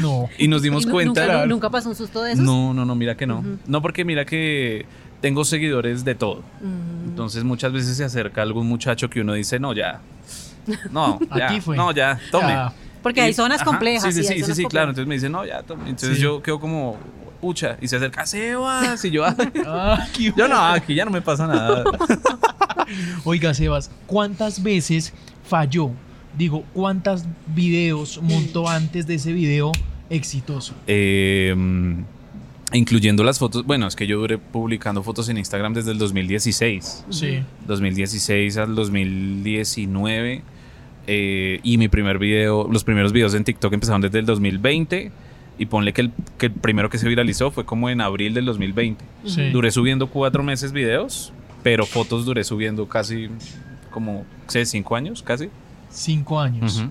No. 0.00 0.28
y 0.38 0.48
nos 0.48 0.62
dimos 0.62 0.82
¿Y 0.84 0.86
nu- 0.86 0.92
cuenta. 0.92 1.22
Nunca, 1.26 1.46
nunca 1.46 1.70
pasó 1.70 1.88
un 1.90 1.94
susto 1.96 2.22
de 2.22 2.32
esos? 2.32 2.44
No, 2.44 2.74
no, 2.74 2.84
no, 2.84 2.94
mira 2.94 3.16
que 3.16 3.26
no. 3.26 3.44
No 3.66 3.80
porque 3.82 4.04
mira 4.04 4.24
que 4.24 4.84
tengo 5.22 5.44
seguidores 5.46 6.04
de 6.04 6.14
todo. 6.14 6.42
Mm. 6.60 7.08
Entonces 7.08 7.44
muchas 7.44 7.72
veces 7.72 7.96
se 7.96 8.04
acerca 8.04 8.42
algún 8.42 8.66
muchacho 8.66 9.08
que 9.08 9.22
uno 9.22 9.32
dice, 9.32 9.58
no, 9.58 9.72
ya. 9.72 10.00
No, 10.90 11.18
ya. 11.36 11.46
Aquí 11.46 11.60
fue. 11.62 11.76
No, 11.76 11.92
ya, 11.92 12.20
tome. 12.30 12.48
Ya. 12.48 12.72
Porque 13.02 13.22
hay 13.22 13.32
zonas 13.32 13.62
ajá, 13.62 13.70
complejas. 13.70 14.14
Sí, 14.14 14.22
sí, 14.22 14.28
sí, 14.28 14.44
sí, 14.44 14.54
sí, 14.54 14.64
claro. 14.66 14.66
complejas. 14.66 14.88
Entonces 14.90 15.06
me 15.06 15.14
dice, 15.14 15.28
no, 15.30 15.46
ya, 15.46 15.62
tome. 15.62 15.88
Entonces 15.88 16.16
Sí. 16.18 16.22
yo 16.22 16.42
quedo 16.42 16.60
como, 16.60 16.98
pucha, 17.40 17.78
y 17.80 17.88
se 17.88 17.96
acerca, 17.96 18.26
Sebas. 18.26 19.04
Y 19.04 19.10
yo. 19.10 19.24
Ah, 19.66 20.06
yo 20.36 20.48
no, 20.48 20.60
aquí 20.60 20.94
ya 20.94 21.04
no 21.04 21.10
me 21.10 21.22
pasa 21.22 21.46
nada. 21.46 21.84
Oiga, 23.24 23.54
Sebas, 23.54 23.90
¿cuántas 24.06 24.62
veces 24.62 25.12
falló? 25.48 25.90
Digo, 26.36 26.64
¿cuántos 26.72 27.24
videos 27.54 28.20
montó 28.22 28.68
antes 28.68 29.06
de 29.06 29.14
ese 29.14 29.32
video 29.32 29.72
exitoso? 30.10 30.74
Eh, 30.86 31.54
incluyendo 32.72 33.24
las 33.24 33.38
fotos. 33.38 33.64
Bueno, 33.66 33.86
es 33.86 33.96
que 33.96 34.06
yo 34.06 34.18
duré 34.18 34.38
publicando 34.38 35.02
fotos 35.02 35.28
en 35.28 35.38
Instagram 35.38 35.74
desde 35.74 35.92
el 35.92 35.98
2016. 35.98 37.04
Sí. 37.10 37.42
2016 37.66 38.56
al 38.58 38.74
2019. 38.74 40.42
eh, 41.06 41.60
y 41.62 41.78
mi 41.78 41.88
primer 41.88 42.18
video, 42.18 42.68
los 42.70 42.84
primeros 42.84 43.12
videos 43.12 43.34
en 43.34 43.44
TikTok 43.44 43.72
empezaron 43.72 44.00
desde 44.00 44.18
el 44.20 44.26
2020. 44.26 45.10
Y 45.58 45.66
ponle 45.66 45.92
que 45.92 46.00
el, 46.00 46.12
que 46.38 46.46
el 46.46 46.52
primero 46.52 46.88
que 46.88 46.98
se 46.98 47.06
viralizó 47.08 47.50
fue 47.50 47.64
como 47.64 47.90
en 47.90 48.00
abril 48.00 48.34
del 48.34 48.46
2020. 48.46 49.04
Sí. 49.26 49.50
Duré 49.50 49.70
subiendo 49.70 50.08
cuatro 50.08 50.42
meses 50.42 50.72
videos, 50.72 51.32
pero 51.62 51.84
fotos 51.86 52.24
duré 52.24 52.42
subiendo 52.42 52.88
casi 52.88 53.28
como, 53.90 54.24
sé, 54.46 54.64
cinco 54.64 54.96
años, 54.96 55.22
casi. 55.22 55.50
Cinco 55.90 56.40
años. 56.40 56.84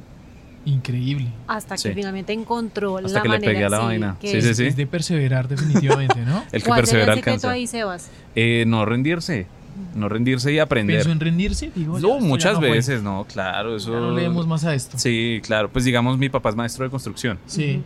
Increíble. 0.65 1.27
Hasta 1.47 1.75
que 1.75 1.81
Sí. 1.81 1.91
finalmente 1.93 2.33
encontró 2.33 2.97
Hasta 2.97 3.09
la 3.09 3.21
que 3.21 3.27
le 3.29 3.33
manera 3.35 3.51
pegué 3.51 3.65
a 3.65 3.69
la 3.69 3.77
sí, 3.79 3.83
vaina. 3.83 4.17
que- 4.21 4.27
Sí, 4.31 4.41
sí, 4.41 4.53
sí. 4.53 4.65
Es 4.67 4.75
de 4.75 4.85
perseverar 4.87 5.47
definitivamente, 5.47 6.19
¿no? 6.21 6.43
El 6.51 6.61
que 6.61 6.67
¿Cuál 6.67 6.79
persevera 6.81 7.13
el 7.13 7.17
secreto 7.19 7.35
alcanza. 7.47 7.51
ahí, 7.51 7.67
Sebas? 7.67 8.09
Eh, 8.35 8.63
no 8.67 8.85
rendirse, 8.85 9.47
no 9.95 10.07
rendirse 10.07 10.53
y 10.53 10.59
aprender. 10.59 10.97
¿Pensó 10.97 11.11
en 11.11 11.19
rendirse? 11.19 11.71
Digo, 11.75 11.99
No, 11.99 12.19
ya 12.19 12.23
muchas 12.25 12.53
no 12.55 12.61
veces, 12.61 13.01
no, 13.01 13.25
claro, 13.27 13.75
eso. 13.75 13.91
Ya 13.93 13.99
no 13.99 14.11
leemos 14.11 14.45
más 14.45 14.63
a 14.65 14.75
esto. 14.75 14.99
Sí, 14.99 15.41
claro, 15.43 15.69
pues 15.71 15.83
digamos 15.83 16.17
mi 16.19 16.29
papá 16.29 16.49
es 16.49 16.55
maestro 16.55 16.85
de 16.85 16.91
construcción. 16.91 17.39
Sí. 17.47 17.81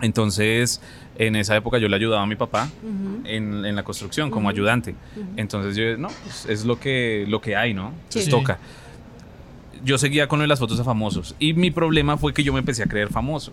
Entonces, 0.00 0.80
en 1.16 1.34
esa 1.34 1.56
época 1.56 1.78
yo 1.78 1.88
le 1.88 1.96
ayudaba 1.96 2.22
a 2.22 2.26
mi 2.26 2.36
papá 2.36 2.68
en, 3.24 3.64
en 3.64 3.74
la 3.74 3.82
construcción 3.82 4.30
como 4.30 4.48
ayudante. 4.48 4.94
Entonces 5.36 5.74
yo, 5.76 5.96
no, 5.96 6.08
pues, 6.22 6.46
es 6.48 6.64
lo 6.64 6.78
que, 6.78 7.24
lo 7.26 7.40
que 7.40 7.56
hay, 7.56 7.74
¿no? 7.74 7.88
Entonces 8.04 8.26
Sí. 8.26 8.30
toca. 8.30 8.58
Yo 9.84 9.98
seguía 9.98 10.26
con 10.28 10.38
lo 10.38 10.42
de 10.42 10.48
las 10.48 10.58
fotos 10.58 10.78
de 10.78 10.84
famosos 10.84 11.34
y 11.38 11.54
mi 11.54 11.70
problema 11.70 12.16
fue 12.16 12.32
que 12.34 12.42
yo 12.42 12.52
me 12.52 12.58
empecé 12.58 12.82
a 12.82 12.86
creer 12.86 13.08
famoso. 13.08 13.52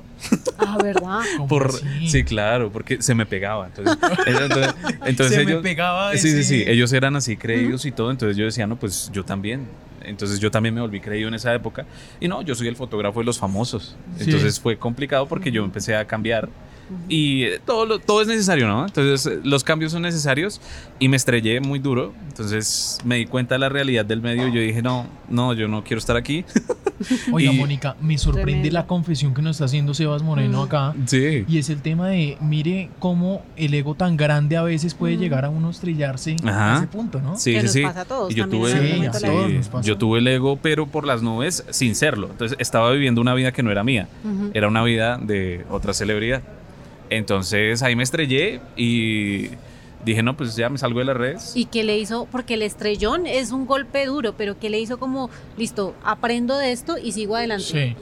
Ah, 0.57 0.77
¿verdad? 0.81 1.19
¿Cómo 1.37 1.47
Por, 1.47 1.67
así? 1.67 2.09
sí, 2.09 2.23
claro, 2.23 2.71
porque 2.71 3.01
se 3.01 3.13
me 3.15 3.25
pegaba. 3.25 3.67
Entonces, 3.67 3.97
entonces, 4.25 4.73
entonces 5.05 5.35
Se 5.37 5.45
me 5.45 5.55
pegaba 5.57 6.11
sí, 6.13 6.17
sí, 6.19 6.27
ese- 6.29 6.43
sí, 6.43 6.63
ellos 6.67 6.91
eran 6.93 7.15
así 7.15 7.37
creídos 7.37 7.85
y 7.85 7.91
todo, 7.91 8.11
entonces 8.11 8.37
yo 8.37 8.45
decía, 8.45 8.65
no, 8.67 8.75
pues 8.77 9.09
yo 9.13 9.23
también. 9.25 9.67
Entonces 10.03 10.39
yo 10.39 10.51
también 10.51 10.75
me 10.75 10.81
volví 10.81 10.99
creído 10.99 11.27
en 11.29 11.33
esa 11.33 11.53
época. 11.55 11.85
Y 12.19 12.27
no, 12.27 12.43
yo 12.43 12.53
soy 12.53 12.67
el 12.67 12.75
fotógrafo 12.75 13.19
de 13.21 13.25
los 13.25 13.39
famosos. 13.39 13.95
Sí. 14.17 14.25
Entonces 14.25 14.59
fue 14.59 14.77
complicado 14.77 15.25
porque 15.27 15.51
yo 15.51 15.63
empecé 15.63 15.95
a 15.95 16.05
cambiar. 16.05 16.47
Y 17.09 17.45
todo, 17.65 17.85
lo- 17.85 17.99
todo 17.99 18.21
es 18.21 18.27
necesario, 18.27 18.67
¿no? 18.67 18.85
Entonces 18.85 19.39
los 19.43 19.63
cambios 19.63 19.91
son 19.91 20.03
necesarios 20.03 20.61
y 20.99 21.07
me 21.09 21.17
estrellé 21.17 21.59
muy 21.61 21.79
duro. 21.79 22.13
Entonces 22.27 22.99
me 23.03 23.15
di 23.17 23.25
cuenta 23.25 23.55
de 23.55 23.59
la 23.59 23.69
realidad 23.69 24.05
del 24.05 24.21
medio 24.21 24.47
y 24.47 24.53
yo 24.53 24.61
dije, 24.61 24.81
no, 24.81 25.07
no, 25.29 25.53
yo 25.53 25.67
no 25.67 25.83
quiero 25.83 25.99
estar 25.99 26.15
aquí. 26.15 26.45
Oiga, 27.33 27.51
Y- 27.51 27.57
Mónica, 27.57 27.95
me 28.01 28.17
sorprende 28.17 28.51
Tremendo. 28.51 28.73
la 28.73 28.87
confesión 28.87 29.33
que 29.33 29.41
nos 29.41 29.57
está 29.57 29.65
haciendo 29.65 29.93
Sebas 29.93 30.21
Moreno 30.23 30.61
Mm. 30.61 30.65
acá. 30.65 30.93
Sí. 31.05 31.43
Y 31.47 31.57
es 31.57 31.69
el 31.69 31.81
tema 31.81 32.07
de, 32.09 32.37
mire 32.39 32.89
cómo 32.99 33.43
el 33.57 33.73
ego 33.73 33.95
tan 33.95 34.15
grande 34.17 34.55
a 34.57 34.61
veces 34.63 34.93
puede 34.93 35.17
Mm. 35.17 35.19
llegar 35.19 35.45
a 35.45 35.49
uno 35.49 35.69
estrellarse 35.69 36.35
Ajá. 36.43 36.75
a 36.75 36.77
ese 36.79 36.87
punto, 36.87 37.19
¿no? 37.21 37.35
Sí, 37.37 37.51
Que 37.53 37.59
sí, 37.59 37.63
nos 37.65 37.73
sí. 37.73 37.81
pasa 37.83 38.01
a 38.01 38.05
todos 38.05 38.31
Y 38.31 38.35
yo 38.35 38.47
tuve, 38.47 38.71
sí, 38.71 39.01
nos 39.01 39.67
pasa. 39.69 39.81
yo 39.85 39.97
tuve 39.97 40.19
el 40.19 40.27
ego, 40.27 40.57
pero 40.61 40.87
por 40.87 41.05
las 41.05 41.21
nubes, 41.21 41.65
sin 41.71 41.95
serlo. 41.95 42.27
Entonces 42.31 42.57
estaba 42.61 42.91
viviendo 42.91 43.21
una 43.21 43.33
vida 43.33 43.51
que 43.51 43.63
no 43.63 43.71
era 43.71 43.83
mía. 43.83 44.07
Ujú. 44.23 44.51
Era 44.53 44.67
una 44.67 44.83
vida 44.83 45.17
de 45.17 45.65
otra 45.69 45.93
celebridad. 45.93 46.41
Entonces 47.09 47.83
ahí 47.83 47.95
me 47.95 48.03
estrellé 48.03 48.61
y 48.75 49.49
dije, 50.03 50.23
no, 50.23 50.37
pues 50.37 50.55
ya 50.55 50.69
me 50.69 50.77
salgo 50.77 50.99
de 50.99 51.05
las 51.05 51.17
redes. 51.17 51.51
¿Y 51.55 51.65
qué 51.65 51.83
le 51.83 51.97
hizo? 51.97 52.27
Porque 52.31 52.55
el 52.55 52.61
estrellón 52.61 53.25
es 53.25 53.51
un 53.51 53.65
golpe 53.65 54.05
duro, 54.05 54.33
pero 54.37 54.57
¿qué 54.59 54.69
le 54.69 54.79
hizo 54.79 54.97
como, 54.97 55.29
listo, 55.57 55.95
aprendo 56.03 56.57
de 56.57 56.71
esto 56.71 56.97
y 56.97 57.11
sigo 57.11 57.35
adelante? 57.35 57.65
Sí. 57.65 57.95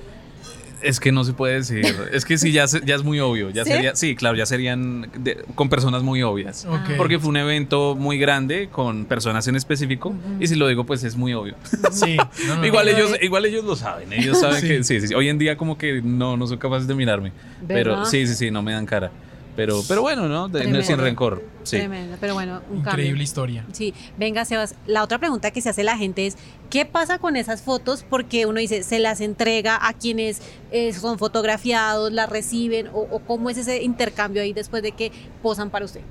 Es 0.83 0.99
que 0.99 1.11
no 1.11 1.23
se 1.23 1.33
puede 1.33 1.55
decir. 1.55 1.85
es 2.11 2.25
que 2.25 2.37
sí, 2.37 2.51
ya, 2.51 2.67
se- 2.67 2.81
ya 2.85 2.95
es 2.95 3.03
muy 3.03 3.19
obvio. 3.19 3.49
Ya 3.49 3.63
¿Sí? 3.63 3.71
sería, 3.71 3.95
sí, 3.95 4.15
claro, 4.15 4.35
ya 4.35 4.45
serían 4.45 5.09
de- 5.17 5.43
con 5.55 5.69
personas 5.69 6.03
muy 6.03 6.21
obvias. 6.23 6.65
Ok. 6.65 6.91
Porque 6.97 7.19
fue 7.19 7.29
un 7.29 7.37
evento 7.37 7.95
muy 7.95 8.17
grande 8.17 8.69
con 8.71 9.05
personas 9.05 9.47
en 9.47 9.55
específico. 9.55 10.13
Y 10.39 10.47
si 10.47 10.55
lo 10.55 10.67
digo, 10.67 10.83
pues 10.85 11.03
es 11.03 11.15
muy 11.15 11.33
obvio. 11.33 11.55
Sí. 11.91 12.17
No, 12.17 12.29
no, 12.47 12.55
no. 12.57 12.65
Igual 12.65 12.87
ellos, 12.89 13.11
igual 13.21 13.45
ellos 13.45 13.63
lo 13.63 13.75
saben. 13.75 14.11
Ellos 14.13 14.39
saben 14.39 14.61
Sí. 14.61 14.67
que 14.67 14.83
sí, 14.83 14.99
sí, 15.01 15.07
sí. 15.07 15.13
Hoy 15.13 15.29
en 15.29 15.37
día 15.37 15.57
como 15.57 15.77
que 15.77 16.01
no, 16.03 16.37
no 16.37 16.47
son 16.47 16.57
capaces 16.57 16.87
de 16.87 16.95
mirarme. 16.95 17.31
Pero 17.67 18.05
sí, 18.05 18.27
sí, 18.27 18.35
sí, 18.35 18.51
no 18.51 18.61
me 18.61 18.73
dan 18.73 18.85
cara. 18.85 19.11
Pero, 19.55 19.81
pero 19.87 20.01
bueno, 20.01 20.27
¿no? 20.27 20.47
De- 20.47 20.61
Tremendo. 20.61 20.81
sin 20.85 20.97
rencor. 20.97 21.43
Sí. 21.63 21.77
Tremendo, 21.77 22.17
pero 22.19 22.33
bueno, 22.33 22.61
un 22.71 22.79
Increíble 22.79 23.07
cambio. 23.09 23.23
historia. 23.23 23.65
Sí, 23.71 23.93
venga, 24.17 24.45
Sebas. 24.45 24.75
La 24.87 25.03
otra 25.03 25.19
pregunta 25.19 25.51
que 25.51 25.61
se 25.61 25.69
hace 25.69 25.83
la 25.83 25.95
gente 25.97 26.25
es, 26.25 26.37
¿qué 26.69 26.85
pasa 26.85 27.19
con 27.19 27.35
esas 27.35 27.61
fotos? 27.61 28.03
Porque 28.09 28.45
uno 28.47 28.59
dice, 28.59 28.83
¿se 28.83 28.97
las 28.99 29.21
entrega 29.21 29.77
a 29.87 29.93
quienes 29.93 30.41
eh, 30.71 30.91
son 30.93 31.19
fotografiados, 31.19 32.11
las 32.11 32.29
reciben? 32.29 32.87
O, 32.87 33.07
o 33.11 33.19
cómo 33.19 33.49
es 33.49 33.57
ese 33.57 33.83
intercambio 33.83 34.41
ahí 34.41 34.53
después 34.53 34.81
de 34.81 34.91
que 34.93 35.11
posan 35.43 35.69
para 35.69 35.85
usted? 35.85 36.01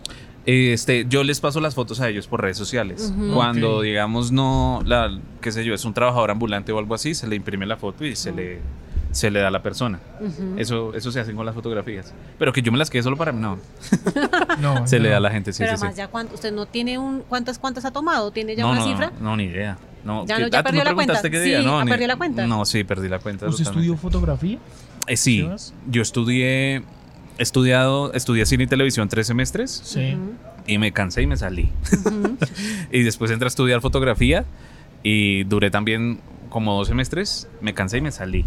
Este, 0.44 1.06
yo 1.08 1.22
les 1.22 1.40
paso 1.40 1.61
las 1.61 1.75
fotos 1.76 2.00
a 2.00 2.08
ellos 2.08 2.26
por 2.26 2.40
redes 2.42 2.56
sociales. 2.56 3.12
Cuando, 3.32 3.80
digamos, 3.82 4.32
no, 4.32 4.82
la, 4.84 5.16
qué 5.40 5.52
sé 5.52 5.64
yo, 5.64 5.72
es 5.75 5.84
un 5.84 5.94
trabajador 5.94 6.30
ambulante 6.32 6.72
o 6.72 6.78
algo 6.78 6.94
así, 6.94 7.14
se 7.14 7.28
le 7.28 7.37
imprime 7.37 7.64
la 7.66 7.76
foto 7.76 8.04
y 8.04 8.16
se 8.16 8.32
le 8.32 8.58
se 9.12 9.31
le 9.31 9.40
da 9.40 9.49
a 9.49 9.50
la 9.50 9.62
persona. 9.62 10.00
Eso, 10.57 10.95
eso 10.95 11.12
se 11.12 11.21
hace 11.21 11.33
con 11.35 11.47
las 11.47 11.54
fotografías. 11.54 12.12
Pero 12.38 12.52
que 12.52 12.62
yo 12.62 12.73
me 12.73 12.78
las 12.78 12.90
quede 12.90 13.02
solo 13.02 13.16
para 13.16 13.31
mí, 13.33 13.40
no. 13.40 13.59
No, 14.61 14.87
Se 14.87 14.97
no. 14.99 15.04
le 15.04 15.09
da 15.11 15.19
a 15.19 15.21
la 15.21 15.31
gente, 15.31 15.52
sí, 15.52 15.59
pero 15.61 15.73
sí, 15.73 15.76
sí. 15.76 15.83
además, 15.85 15.97
ya 15.97 16.09
cuánto, 16.09 16.35
¿usted 16.35 16.52
no 16.52 16.66
tiene 16.66 16.99
un, 16.99 17.21
cuántas, 17.28 17.59
cuántas 17.59 17.85
ha 17.85 17.90
tomado? 17.92 18.31
¿Tiene 18.31 18.57
ya 18.57 18.64
no, 18.64 18.71
una 18.73 18.81
no, 18.81 18.87
cifra? 18.87 19.12
No, 19.21 19.31
no, 19.31 19.37
ni 19.37 19.45
idea. 19.45 19.78
No, 20.04 20.26
Ya 20.26 20.37
¿qué- 20.37 20.42
no- 20.42 20.49
ya 20.49 20.59
ah, 20.59 20.62
¿tú 20.62 20.66
perdió 20.66 20.81
me 20.81 20.85
la 20.85 20.95
cuenta? 20.95 21.12
preguntaste 21.14 21.31
qué 21.31 21.40
día? 21.40 21.61
Sí, 21.61 21.64
no, 21.66 21.78
¿ha 21.78 21.85
ni- 21.85 21.90
perdido 21.90 22.09
la 22.09 22.16
cuenta? 22.16 22.47
No, 22.47 22.64
sí, 22.64 22.83
perdí 22.85 23.09
la 23.09 23.19
cuenta. 23.21 23.47
¿Usted 23.47 23.64
estudió 23.64 23.97
fotografía? 23.97 24.59
Eh, 25.07 25.16
sí, 25.16 25.47
yo 25.88 26.02
estudié, 26.02 26.76
he 26.76 26.83
estudiado, 27.38 28.12
estudié 28.14 28.47
cine 28.47 28.64
y 28.64 28.66
televisión 28.66 29.09
tres 29.09 29.26
semestres 29.26 29.71
Sí. 29.85 30.16
Y 30.66 30.78
me 30.78 30.92
cansé 30.92 31.23
y 31.23 31.26
me 31.26 31.37
salí. 31.37 31.71
ujú. 32.04 32.37
y 32.92 33.02
después 33.02 33.31
entré 33.31 33.47
a 33.47 33.49
estudiar 33.49 33.81
fotografía 33.81 34.45
y 35.02 35.42
duré 35.45 35.71
también 35.71 36.21
como 36.50 36.76
dos 36.76 36.87
semestres, 36.88 37.49
me 37.61 37.75
cansé 37.75 37.99
y 37.99 38.00
me 38.00 38.12
salí. 38.12 38.45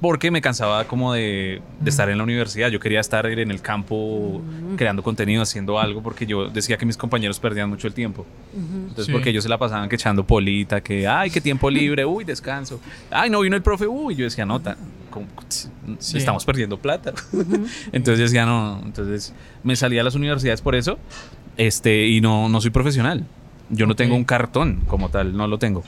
Porque 0.00 0.30
me 0.30 0.40
cansaba 0.42 0.84
como 0.84 1.12
de, 1.14 1.62
de 1.80 1.90
estar 1.90 2.08
en 2.10 2.18
la 2.18 2.24
universidad. 2.24 2.68
Yo 2.68 2.78
quería 2.80 3.00
estar 3.00 3.24
en 3.26 3.50
el 3.50 3.62
campo 3.62 4.42
creando 4.76 5.02
contenido, 5.02 5.42
haciendo 5.42 5.78
algo, 5.80 6.02
porque 6.02 6.26
yo 6.26 6.48
decía 6.48 6.76
que 6.76 6.84
mis 6.84 6.96
compañeros 6.98 7.40
perdían 7.40 7.70
mucho 7.70 7.86
el 7.86 7.94
tiempo. 7.94 8.26
Entonces, 8.54 9.06
Sí. 9.06 9.12
porque 9.12 9.30
ellos 9.30 9.42
se 9.42 9.48
la 9.48 9.56
pasaban 9.58 9.88
que 9.88 9.96
echando 9.96 10.24
polita, 10.26 10.80
que, 10.82 11.06
ay, 11.08 11.30
qué 11.30 11.40
tiempo 11.40 11.70
libre, 11.70 12.04
uy, 12.04 12.24
descanso. 12.24 12.80
Ay, 13.10 13.30
no 13.30 13.40
vino 13.40 13.56
el 13.56 13.62
profe, 13.62 13.86
uy, 13.86 14.14
yo 14.14 14.24
decía, 14.24 14.44
no, 14.44 14.60
Sí. 15.98 16.18
estamos 16.18 16.44
perdiendo 16.44 16.76
plata. 16.78 17.12
entonces 17.92 18.18
yo 18.18 18.24
decía, 18.24 18.44
no, 18.44 18.82
entonces 18.84 19.32
me 19.62 19.76
salí 19.76 19.98
a 19.98 20.02
las 20.02 20.14
universidades 20.14 20.60
por 20.60 20.74
eso, 20.74 20.98
este, 21.56 22.06
y 22.06 22.20
no, 22.20 22.48
no 22.50 22.60
soy 22.60 22.70
profesional. 22.70 23.24
Yo 23.70 23.86
no 23.86 23.96
tengo 23.96 24.14
un 24.14 24.24
cartón 24.24 24.82
como 24.86 25.08
tal, 25.08 25.36
no 25.36 25.46
lo 25.48 25.58
tengo. 25.58 25.82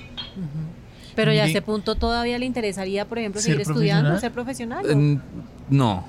Pero 1.24 1.32
ya 1.32 1.44
a 1.44 1.46
ese 1.46 1.62
punto 1.62 1.94
todavía 1.94 2.38
le 2.38 2.46
interesaría, 2.46 3.04
por 3.06 3.18
ejemplo, 3.18 3.40
¿Ser 3.40 3.52
seguir 3.52 3.60
estudiando, 3.62 4.18
ser 4.20 4.32
profesional. 4.32 4.84
¿o? 4.90 4.96
Mm, 4.96 5.20
No. 5.70 6.04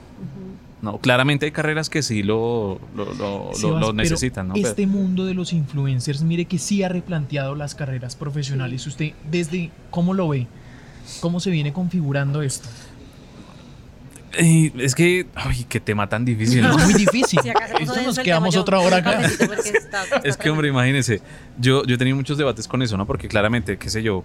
No, 0.81 0.97
claramente 0.99 1.45
hay 1.45 1.51
carreras 1.51 1.89
que 1.89 2.01
sí 2.01 2.23
lo, 2.23 2.79
lo, 2.95 3.03
lo- 3.05 3.13
lo- 3.13 3.49
Sebas, 3.53 3.81
lo 3.81 3.87
pero 3.87 3.93
necesitan, 3.93 4.47
¿no? 4.47 4.53
Pero- 4.53 4.65
Este 4.69 4.87
mundo 4.87 5.25
de 5.25 5.33
los 5.33 5.51
influencers, 5.51 6.21
mire 6.21 6.45
que 6.45 6.57
sí 6.57 6.83
ha 6.83 6.87
replanteado 6.89 7.53
las 7.55 7.75
carreras 7.75 8.15
profesionales. 8.15 8.87
¿Usted 8.87 9.11
desde 9.29 9.71
cómo 9.89 10.13
lo 10.13 10.29
ve? 10.29 10.47
¿Cómo 11.19 11.41
se 11.41 11.49
viene 11.49 11.73
configurando 11.73 12.41
esto? 12.41 12.69
Eh, 14.37 14.71
es 14.77 14.93
que, 14.95 15.25
ay, 15.35 15.65
qué 15.67 15.79
tema 15.79 16.07
tan 16.07 16.23
difícil, 16.23 16.61
¿no? 16.61 16.77
Es 16.77 16.85
muy 16.85 16.93
difícil. 16.93 17.39
Si 17.41 17.49
Esto 17.83 18.01
nos 18.01 18.19
quedamos 18.19 18.53
yo- 18.53 18.61
otra 18.61 18.79
hora 18.79 18.97
acá. 18.97 19.21
está- 19.25 19.45
está 20.03 20.03
Es 20.23 20.37
que, 20.37 20.49
hombre, 20.49 20.67
imagínense, 20.69 21.21
yo, 21.57 21.83
yo 21.85 21.95
he 21.95 21.97
tenido 21.97 22.15
muchos 22.15 22.37
debates 22.37 22.67
con 22.67 22.81
eso, 22.81 22.95
¿no? 22.97 23.05
Porque 23.07 23.27
claramente, 23.27 23.77
qué 23.77 23.89
sé 23.89 24.03
yo, 24.03 24.23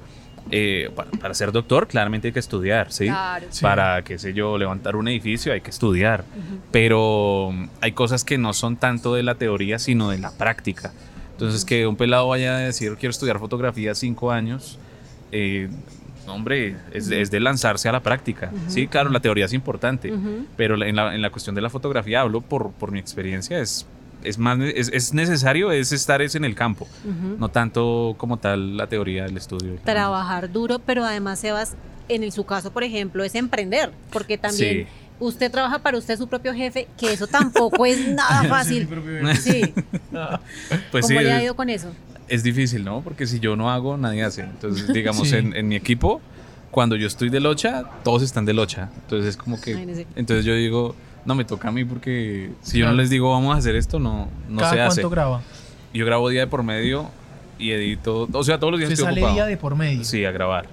eh, 0.50 0.90
pa- 0.94 1.06
para, 1.20 1.32
ser 1.32 1.52
doctor, 1.52 1.88
claramente 1.88 2.28
hay 2.28 2.32
que 2.32 2.38
estudiar, 2.40 2.92
¿sí? 2.92 3.06
Claro. 3.06 3.46
Sí. 3.48 3.62
Para, 3.62 4.02
qué 4.04 4.18
sé 4.18 4.34
yo, 4.34 4.58
levantar 4.58 4.94
un 4.96 5.08
edificio 5.08 5.52
hay 5.54 5.62
que 5.62 5.70
estudiar. 5.70 6.24
Pero 6.70 7.52
hay 7.80 7.92
cosas 7.92 8.24
que 8.24 8.36
no 8.36 8.52
son 8.52 8.76
tanto 8.76 9.14
de 9.14 9.22
la 9.22 9.36
teoría, 9.36 9.78
sino 9.78 10.10
de 10.10 10.18
la 10.18 10.30
práctica. 10.32 10.92
Entonces, 11.32 11.64
que 11.64 11.86
un 11.86 11.96
pelado 11.96 12.28
vaya 12.28 12.56
a 12.56 12.58
decir, 12.58 12.94
quiero 12.98 13.10
estudiar 13.10 13.38
fotografía 13.38 13.94
cinco 13.94 14.30
años, 14.30 14.78
eh, 15.32 15.68
hombre, 16.26 16.76
es, 16.92 17.08
de- 17.08 17.20
es 17.20 17.30
de 17.30 17.40
lanzarse 17.40 17.88
a 17.88 17.92
la 17.92 18.00
práctica. 18.00 18.50
Sí, 18.68 18.86
claro, 18.86 19.10
la 19.10 19.20
teoría 19.20 19.44
es 19.46 19.52
importante, 19.52 20.12
Ujú. 20.12 20.46
pero 20.56 20.76
la- 20.76 20.86
en 20.88 20.96
la, 20.96 21.14
en 21.14 21.22
la 21.22 21.30
cuestión 21.30 21.54
de 21.54 21.60
la 21.62 21.70
fotografía, 21.70 22.20
hablo 22.20 22.40
por, 22.40 22.72
por 22.72 22.90
mi 22.92 22.98
experiencia, 22.98 23.58
es, 23.60 23.86
es, 24.22 24.38
más, 24.38 24.58
es, 24.60 24.90
es 24.92 25.12
necesario 25.12 25.70
es 25.70 25.92
estar 25.92 26.22
es 26.22 26.34
en 26.34 26.44
el 26.44 26.54
campo, 26.54 26.88
no 27.38 27.48
tanto 27.50 28.14
como 28.16 28.38
tal 28.38 28.76
la 28.76 28.86
teoría 28.86 29.24
del 29.24 29.36
estudio. 29.36 29.76
Trabajar 29.84 30.50
duro, 30.50 30.78
pero 30.78 31.04
además, 31.04 31.38
Sebas, 31.40 31.74
en 32.08 32.22
el- 32.24 32.32
su 32.32 32.44
caso, 32.44 32.72
por 32.72 32.84
ejemplo, 32.84 33.22
es 33.24 33.34
emprender, 33.34 33.90
porque 34.10 34.38
también 34.38 34.86
Sí. 34.86 34.86
usted 35.20 35.50
trabaja 35.50 35.78
para 35.80 35.96
usted 35.98 36.16
su 36.18 36.26
propio 36.28 36.54
jefe, 36.54 36.88
que 36.98 37.12
eso 37.12 37.26
tampoco 37.26 37.84
es 37.86 37.98
nada 38.08 38.44
fácil. 38.44 38.88
Sí, 39.40 39.72
Pues 40.90 41.06
¿cómo 41.06 41.18
sí, 41.18 41.24
le 41.24 41.32
ha 41.32 41.42
ido 41.42 41.54
con 41.56 41.68
eso? 41.70 41.92
Es 42.28 42.42
difícil, 42.42 42.84
¿no? 42.84 43.00
Porque 43.02 43.26
si 43.26 43.40
yo 43.40 43.56
no 43.56 43.70
hago, 43.70 43.96
nadie 43.96 44.22
hace. 44.24 44.42
Entonces, 44.42 44.92
digamos, 44.92 45.28
Sí. 45.28 45.36
en, 45.36 45.54
en 45.54 45.68
mi 45.68 45.76
equipo, 45.76 46.20
cuando 46.70 46.96
yo 46.96 47.06
estoy 47.06 47.28
de 47.30 47.40
locha, 47.40 47.84
todos 48.02 48.22
están 48.22 48.44
de 48.44 48.52
locha. 48.54 48.90
Entonces 49.02 49.30
es 49.30 49.36
como 49.36 49.60
que... 49.60 49.72
Entonces 50.16 50.44
yo 50.44 50.54
digo, 50.54 50.94
no, 51.24 51.34
me 51.34 51.44
toca 51.44 51.68
a 51.68 51.72
mí 51.72 51.84
porque 51.84 52.50
si 52.62 52.78
yo 52.78 52.86
no 52.86 52.92
les 52.94 53.10
digo 53.10 53.30
vamos 53.30 53.54
a 53.54 53.58
hacer 53.58 53.76
esto, 53.76 53.98
no, 54.00 54.28
no 54.48 54.60
¿Cada 54.60 54.72
se 54.72 54.80
hace. 54.80 55.00
cuánto 55.02 55.10
graba? 55.10 55.42
Yo 55.92 56.04
grabo 56.06 56.28
día 56.28 56.40
de 56.40 56.46
por 56.48 56.62
medio 56.64 57.08
y 57.58 57.70
edito, 57.70 58.28
o 58.32 58.42
sea, 58.44 58.58
todos 58.58 58.72
los 58.72 58.80
días 58.80 58.88
Se 58.88 58.94
estoy 58.94 59.06
sale 59.06 59.20
ocupado. 59.20 59.34
día 59.36 59.46
de 59.46 59.56
por 59.56 59.76
medio. 59.76 60.02
Sí, 60.04 60.24
a 60.24 60.32
grabar. 60.32 60.66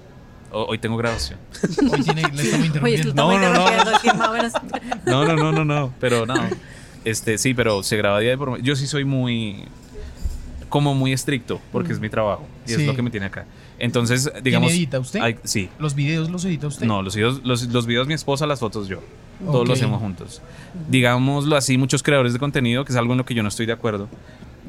O- 0.50 0.64
hoy 0.64 0.78
tengo 0.78 0.96
grabación. 0.96 1.38
Hoy 1.92 2.02
tiene, 2.02 2.22
le 2.22 2.42
estamos 2.42 2.66
Oye, 2.82 2.96
interrumpiendo. 2.96 3.26
muy 3.26 3.36
No, 3.36 3.40
no, 3.40 3.54
no. 3.54 4.42
No, 5.06 5.24
no, 5.24 5.36
no, 5.36 5.52
no, 5.52 5.64
no, 5.64 5.94
pero 6.00 6.26
no. 6.26 6.34
Este, 7.04 7.38
sí, 7.38 7.54
pero 7.54 7.82
se 7.82 7.96
graba 7.96 8.18
día 8.20 8.30
de 8.30 8.38
por 8.38 8.50
medio. 8.50 8.64
Yo 8.64 8.76
sí 8.76 8.86
soy 8.86 9.04
muy 9.04 9.64
como 10.72 10.94
muy 10.94 11.12
estricto 11.12 11.60
porque 11.70 11.92
es 11.92 12.00
mi 12.00 12.08
trabajo 12.08 12.46
y 12.66 12.70
Sí. 12.70 12.80
es 12.80 12.86
lo 12.86 12.96
que 12.96 13.02
me 13.02 13.10
tiene 13.10 13.26
acá. 13.26 13.44
Entonces, 13.78 14.32
digamos, 14.42 14.72
edita 14.72 14.98
usted? 14.98 15.20
hay- 15.20 15.36
sí. 15.44 15.68
¿Los 15.78 15.94
videos 15.94 16.30
los 16.30 16.44
edita 16.46 16.66
usted? 16.66 16.86
No, 16.86 17.02
los 17.02 17.14
videos, 17.14 17.42
los, 17.44 17.64
los 17.68 17.86
videos 17.86 18.06
mi 18.08 18.14
esposa, 18.14 18.46
las 18.46 18.58
fotos 18.60 18.88
yo. 18.88 19.00
Todos 19.44 19.60
Ok. 19.62 19.66
lo 19.68 19.72
hacemos 19.74 20.00
juntos. 20.00 20.40
Digámoslo 20.88 21.56
así, 21.56 21.76
muchos 21.76 22.02
creadores 22.02 22.32
de 22.32 22.38
contenido, 22.38 22.84
que 22.86 22.92
es 22.92 22.96
algo 22.96 23.12
en 23.12 23.18
lo 23.18 23.24
que 23.26 23.34
yo 23.34 23.42
no 23.42 23.50
estoy 23.50 23.66
de 23.66 23.72
acuerdo, 23.72 24.08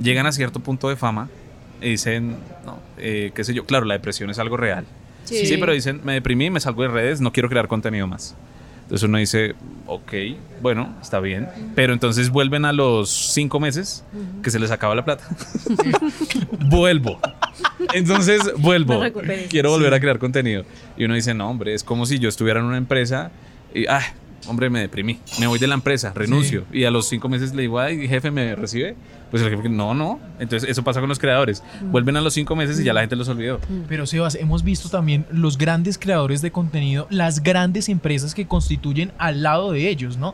llegan 0.01 0.25
a 0.25 0.31
cierto 0.33 0.59
punto 0.59 0.89
de 0.89 0.95
fama 0.97 1.29
y 1.81 1.89
dicen, 1.91 2.35
no, 2.65 2.79
eh, 2.97 3.31
qué 3.33 3.43
sé 3.45 3.53
yo, 3.53 3.65
claro, 3.65 3.85
la 3.85 3.93
depresión 3.93 4.29
es 4.29 4.39
algo 4.39 4.57
real. 4.57 4.85
Sí. 5.23 5.55
pero 5.57 5.71
dicen, 5.71 6.01
me 6.03 6.13
deprimí, 6.13 6.49
me 6.49 6.59
salgo 6.59 6.81
de 6.81 6.89
redes, 6.89 7.21
no 7.21 7.31
quiero 7.31 7.47
crear 7.47 7.67
contenido 7.69 8.05
más. 8.07 8.35
Entonces 8.83 9.07
uno 9.07 9.17
dice, 9.17 9.55
ok, 9.87 10.13
bueno, 10.61 10.93
está 11.01 11.19
bien. 11.19 11.47
Pero 11.75 11.93
entonces 11.93 12.29
vuelven 12.29 12.65
a 12.65 12.73
los 12.73 13.09
cinco 13.09 13.59
meses 13.59 14.03
que 14.43 14.51
se 14.51 14.59
les 14.59 14.71
acaba 14.71 14.93
la 14.93 15.05
plata. 15.05 15.23
Vuelvo. 16.69 17.19
Entonces 17.93 18.41
vuelvo. 18.57 19.01
Quiero 19.49 19.71
volver 19.71 19.93
a 19.93 19.99
crear 19.99 20.19
contenido. 20.19 20.63
Y 20.97 21.05
uno 21.05 21.15
dice, 21.15 21.33
no, 21.33 21.49
hombre, 21.49 21.73
es 21.73 21.83
como 21.83 22.05
si 22.05 22.19
yo 22.19 22.29
estuviera 22.29 22.59
en 22.59 22.65
una 22.65 22.77
empresa 22.77 23.31
y, 23.73 23.87
ah, 23.87 24.03
hombre, 24.47 24.69
me 24.69 24.79
deprimí. 24.79 25.19
Me 25.39 25.47
voy 25.47 25.59
de 25.59 25.67
la 25.67 25.75
empresa, 25.75 26.13
renuncio. 26.15 26.65
Y 26.71 26.83
a 26.85 26.91
los 26.91 27.07
cinco 27.07 27.29
meses 27.29 27.53
le 27.53 27.63
digo, 27.63 27.79
ay, 27.79 28.07
jefe, 28.07 28.31
¿me 28.31 28.55
recibe? 28.55 28.95
Pues 29.31 29.41
el 29.41 29.49
jefe, 29.49 29.67
no, 29.69 29.93
no. 29.93 30.19
Entonces 30.39 30.69
eso 30.69 30.83
pasa 30.83 30.99
con 30.99 31.09
los 31.09 31.19
creadores. 31.19 31.63
Vuelven 31.81 32.17
a 32.17 32.21
los 32.21 32.33
cinco 32.33 32.55
meses 32.55 32.79
y 32.79 32.83
ya 32.83 32.93
la 32.93 33.01
gente 33.01 33.15
los 33.15 33.27
olvidó. 33.29 33.59
Pero 33.87 34.05
Sebas, 34.05 34.35
hemos 34.35 34.63
visto 34.63 34.89
también 34.89 35.25
los 35.31 35.57
grandes 35.57 35.97
creadores 35.97 36.41
de 36.41 36.51
contenido, 36.51 37.07
las 37.09 37.41
grandes 37.41 37.89
empresas 37.89 38.35
que 38.35 38.47
constituyen 38.47 39.11
al 39.17 39.41
lado 39.43 39.71
de 39.71 39.89
ellos, 39.89 40.17
¿no? 40.17 40.33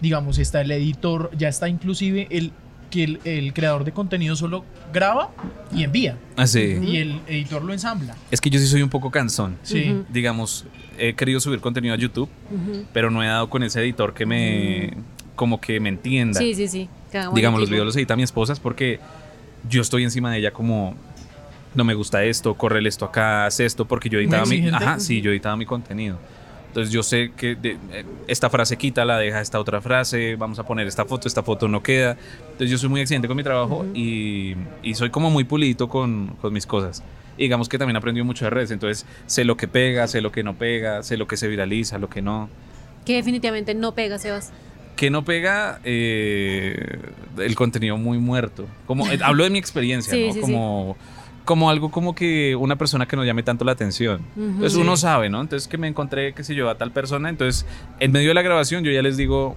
Digamos, 0.00 0.38
está 0.38 0.60
el 0.62 0.70
editor, 0.70 1.30
ya 1.36 1.48
está 1.48 1.68
inclusive 1.68 2.26
el 2.30 2.52
que 2.90 3.04
el, 3.04 3.20
el 3.24 3.52
creador 3.52 3.84
de 3.84 3.92
contenido 3.92 4.36
solo 4.36 4.64
graba 4.92 5.30
y 5.74 5.84
envía. 5.84 6.16
Así. 6.36 6.78
Y 6.82 6.96
el 6.98 7.20
editor 7.26 7.62
lo 7.62 7.72
ensambla. 7.72 8.16
Es 8.30 8.40
que 8.40 8.50
yo 8.50 8.58
sí 8.58 8.66
soy 8.66 8.82
un 8.82 8.90
poco 8.90 9.10
cansón. 9.10 9.56
Sí. 9.62 10.02
Digamos, 10.08 10.66
he 10.98 11.14
querido 11.14 11.40
subir 11.40 11.60
contenido 11.60 11.94
a 11.94 11.98
YouTube, 11.98 12.28
pero 12.92 13.10
no 13.10 13.22
he 13.22 13.26
dado 13.26 13.48
con 13.50 13.62
ese 13.62 13.80
editor 13.80 14.14
que 14.14 14.26
me. 14.26 14.94
como 15.36 15.60
que 15.60 15.80
me 15.80 15.88
entienda. 15.88 16.38
Sí, 16.38 16.54
sí, 16.54 16.68
sí. 16.68 16.88
buen 17.12 17.34
Digamos, 17.34 17.60
los 17.60 17.70
videos 17.70 17.86
los 17.86 17.96
edita 17.96 18.16
mi 18.16 18.22
esposa 18.22 18.52
es 18.52 18.60
porque 18.60 19.00
yo 19.68 19.82
estoy 19.82 20.02
encima 20.04 20.32
de 20.32 20.38
ella 20.38 20.52
como. 20.52 20.94
No 21.74 21.84
me 21.84 21.94
gusta 21.94 22.24
esto, 22.24 22.54
corre 22.54 22.86
esto 22.88 23.04
acá, 23.04 23.46
haz 23.46 23.60
esto, 23.60 23.86
porque 23.86 24.08
yo 24.08 24.18
editaba 24.18 24.46
mi. 24.46 24.68
Ajá, 24.68 24.98
sí, 24.98 25.20
yo 25.20 25.30
editaba 25.30 25.56
mi 25.56 25.66
contenido. 25.66 26.18
Entonces 26.68 26.92
yo 26.92 27.02
sé 27.02 27.32
que 27.36 27.54
de- 27.56 27.78
eh, 27.92 28.04
esta 28.28 28.50
frase 28.50 28.76
quita, 28.76 29.04
la 29.04 29.18
deja 29.18 29.40
esta 29.40 29.58
otra 29.58 29.80
frase, 29.80 30.36
vamos 30.36 30.58
a 30.58 30.64
poner 30.64 30.86
esta 30.86 31.04
foto, 31.04 31.26
esta 31.26 31.42
foto 31.42 31.66
no 31.68 31.82
queda. 31.82 32.16
Entonces 32.52 32.70
yo 32.70 32.78
soy 32.78 32.88
muy 32.88 33.00
exigente 33.00 33.26
con 33.26 33.36
mi 33.36 33.42
trabajo 33.42 33.84
y, 33.94 34.54
y 34.82 34.94
soy 34.94 35.10
como 35.10 35.30
muy 35.30 35.44
pulito 35.44 35.88
con, 35.88 36.36
con 36.40 36.52
mis 36.52 36.66
cosas. 36.66 37.02
Y 37.36 37.42
digamos 37.44 37.68
que 37.68 37.78
también 37.78 37.96
he 37.96 37.98
aprendido 37.98 38.24
mucho 38.24 38.44
de 38.44 38.50
redes, 38.50 38.70
entonces 38.70 39.06
sé 39.26 39.44
lo 39.44 39.56
que 39.56 39.68
pega, 39.68 40.06
sé 40.08 40.20
lo 40.20 40.30
que 40.32 40.42
no 40.42 40.54
pega, 40.56 41.02
sé 41.02 41.16
lo 41.16 41.26
que 41.26 41.36
se 41.36 41.48
viraliza, 41.48 41.96
lo 41.98 42.08
que 42.10 42.20
no. 42.20 42.48
Que 43.06 43.14
definitivamente 43.14 43.74
no 43.74 43.94
pega, 43.94 44.18
Sebas. 44.18 44.50
Que 44.96 45.08
no 45.10 45.24
pega 45.24 45.78
eh, 45.84 46.98
el 47.38 47.54
contenido 47.54 47.96
muy 47.96 48.18
muerto. 48.18 48.66
Como, 48.86 49.06
eh, 49.10 49.18
hablo 49.22 49.44
de 49.44 49.50
mi 49.50 49.58
experiencia, 49.58 50.12
Sí, 50.12 50.26
¿no? 50.26 50.32
sí, 50.34 50.42
sí. 50.42 50.52
Como, 51.48 51.70
algo 51.70 51.90
como 51.90 52.14
que 52.14 52.54
una 52.56 52.76
persona 52.76 53.06
que 53.08 53.16
no 53.16 53.24
llame 53.24 53.42
tanto 53.42 53.64
la 53.64 53.72
atención. 53.72 54.20
Ujú. 54.36 54.44
Entonces 54.44 54.74
Sí. 54.74 54.80
uno 54.82 54.98
sabe, 54.98 55.30
¿no? 55.30 55.40
Entonces 55.40 55.66
que 55.66 55.78
me 55.78 55.88
encontré, 55.88 56.34
qué 56.34 56.44
sé 56.44 56.54
yo, 56.54 56.68
a 56.68 56.74
tal 56.76 56.92
persona. 56.92 57.30
Entonces, 57.30 57.64
en 58.00 58.12
medio 58.12 58.28
de 58.28 58.34
la 58.34 58.42
grabación 58.42 58.84
yo 58.84 58.90
ya 58.92 59.00
les 59.00 59.16
digo, 59.16 59.56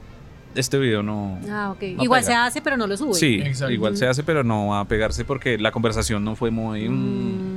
este 0.56 0.78
video 0.80 1.04
no... 1.04 1.38
Ah, 1.50 1.72
ok. 1.72 1.82
No 1.98 2.04
Igual 2.04 2.22
pega. 2.22 2.32
se 2.32 2.34
hace, 2.34 2.62
pero 2.62 2.78
no 2.78 2.88
lo 2.88 2.96
sube. 2.96 3.14
Sí, 3.14 3.42
Exacto. 3.44 3.74
igual 3.74 3.98
se 3.98 4.08
hace, 4.08 4.24
pero 4.24 4.42
no 4.46 4.68
va 4.68 4.80
a 4.80 4.86
pegarse 4.86 5.26
porque 5.26 5.58
la 5.58 5.72
conversación 5.72 6.24
no 6.24 6.38
fue 6.38 6.50
muy... 6.50 6.88
Mm. 6.88 6.94
Mm, 6.94 7.51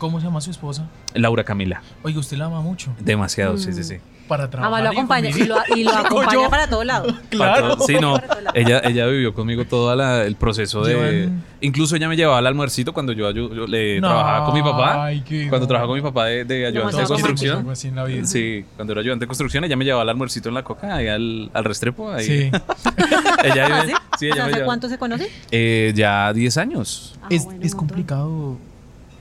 ¿Cómo 0.00 0.18
se 0.18 0.26
llama 0.26 0.40
su 0.40 0.50
esposa? 0.50 0.88
Laura 1.14 1.44
Camila. 1.44 1.82
Oiga, 2.02 2.18
usted 2.18 2.36
la 2.38 2.46
ama 2.46 2.60
mucho. 2.62 2.90
Demasiado, 2.98 3.56
sí, 3.58 3.68
Mm. 3.70 3.74
sí, 3.74 3.84
sí. 3.84 3.96
Para 4.26 4.48
trabajar. 4.48 4.72
Además 4.74 4.88
lo 4.88 4.92
y 4.94 4.96
acompaña 4.96 5.28
y 5.30 5.42
lo, 5.44 5.56
y 5.76 5.84
lo 5.84 5.90
Digo 5.90 6.06
acompaña 6.06 6.32
yo. 6.44 6.50
para 6.50 6.66
todo 6.70 6.84
lado. 6.84 7.06
Para 7.12 7.20
Claro. 7.28 7.76
todo- 7.76 7.86
Sí, 7.86 7.96
no. 8.00 8.16
Ella, 8.54 8.80
ella 8.84 9.06
vivió 9.08 9.34
conmigo 9.34 9.64
todo 9.66 9.94
la- 9.96 10.24
el 10.24 10.36
proceso 10.36 10.82
de. 10.84 10.94
Llevan- 11.26 11.42
Incluso 11.60 11.96
ella 11.96 12.08
me 12.08 12.16
llevaba 12.16 12.38
al 12.38 12.46
almuercito 12.46 12.92
cuando 12.94 13.12
yo, 13.12 13.28
ayu- 13.28 13.54
yo 13.54 13.66
le 13.66 14.00
No, 14.00 14.06
trabajaba 14.08 14.46
con 14.46 14.54
mi 14.54 14.62
papá. 14.62 15.04
ay, 15.04 15.20
qué 15.22 15.48
cuando 15.48 15.64
no. 15.64 15.68
trabajaba 15.68 15.88
con 15.88 15.96
mi 15.96 16.02
papá 16.02 16.24
de, 16.26 16.44
de 16.46 16.66
ayudante 16.66 16.96
de 17.02 17.06
construcción. 17.06 17.58
Algo 17.58 17.70
así 17.72 17.88
en 17.88 17.96
la 17.96 18.04
vida. 18.04 18.24
Sí, 18.24 18.64
cuando 18.76 18.92
era 18.92 19.00
ayudante 19.02 19.24
de 19.24 19.26
construcción, 19.26 19.64
ella 19.64 19.76
me 19.76 19.84
llevaba 19.84 20.02
al 20.02 20.08
almuercito 20.08 20.48
en 20.48 20.54
la 20.54 20.62
coca, 20.62 20.94
ahí 20.94 21.08
al, 21.08 21.50
al 21.52 21.64
restrepo. 21.64 22.10
Ahí. 22.10 22.24
Sí. 22.24 22.50
ella, 23.44 23.66
¿Ah, 23.70 23.84
sí? 23.86 23.92
sí, 24.18 24.26
ella 24.26 24.46
me 24.46 24.52
¿Hace 24.52 24.64
cuánto 24.64 24.88
se 24.88 24.96
conoce? 24.96 25.28
Eh, 25.50 25.92
ya 25.94 26.32
10 26.32 26.56
años. 26.56 27.18
Ah, 27.22 27.26
es, 27.30 27.44
bueno, 27.44 27.60
es 27.62 27.74
complicado 27.74 28.56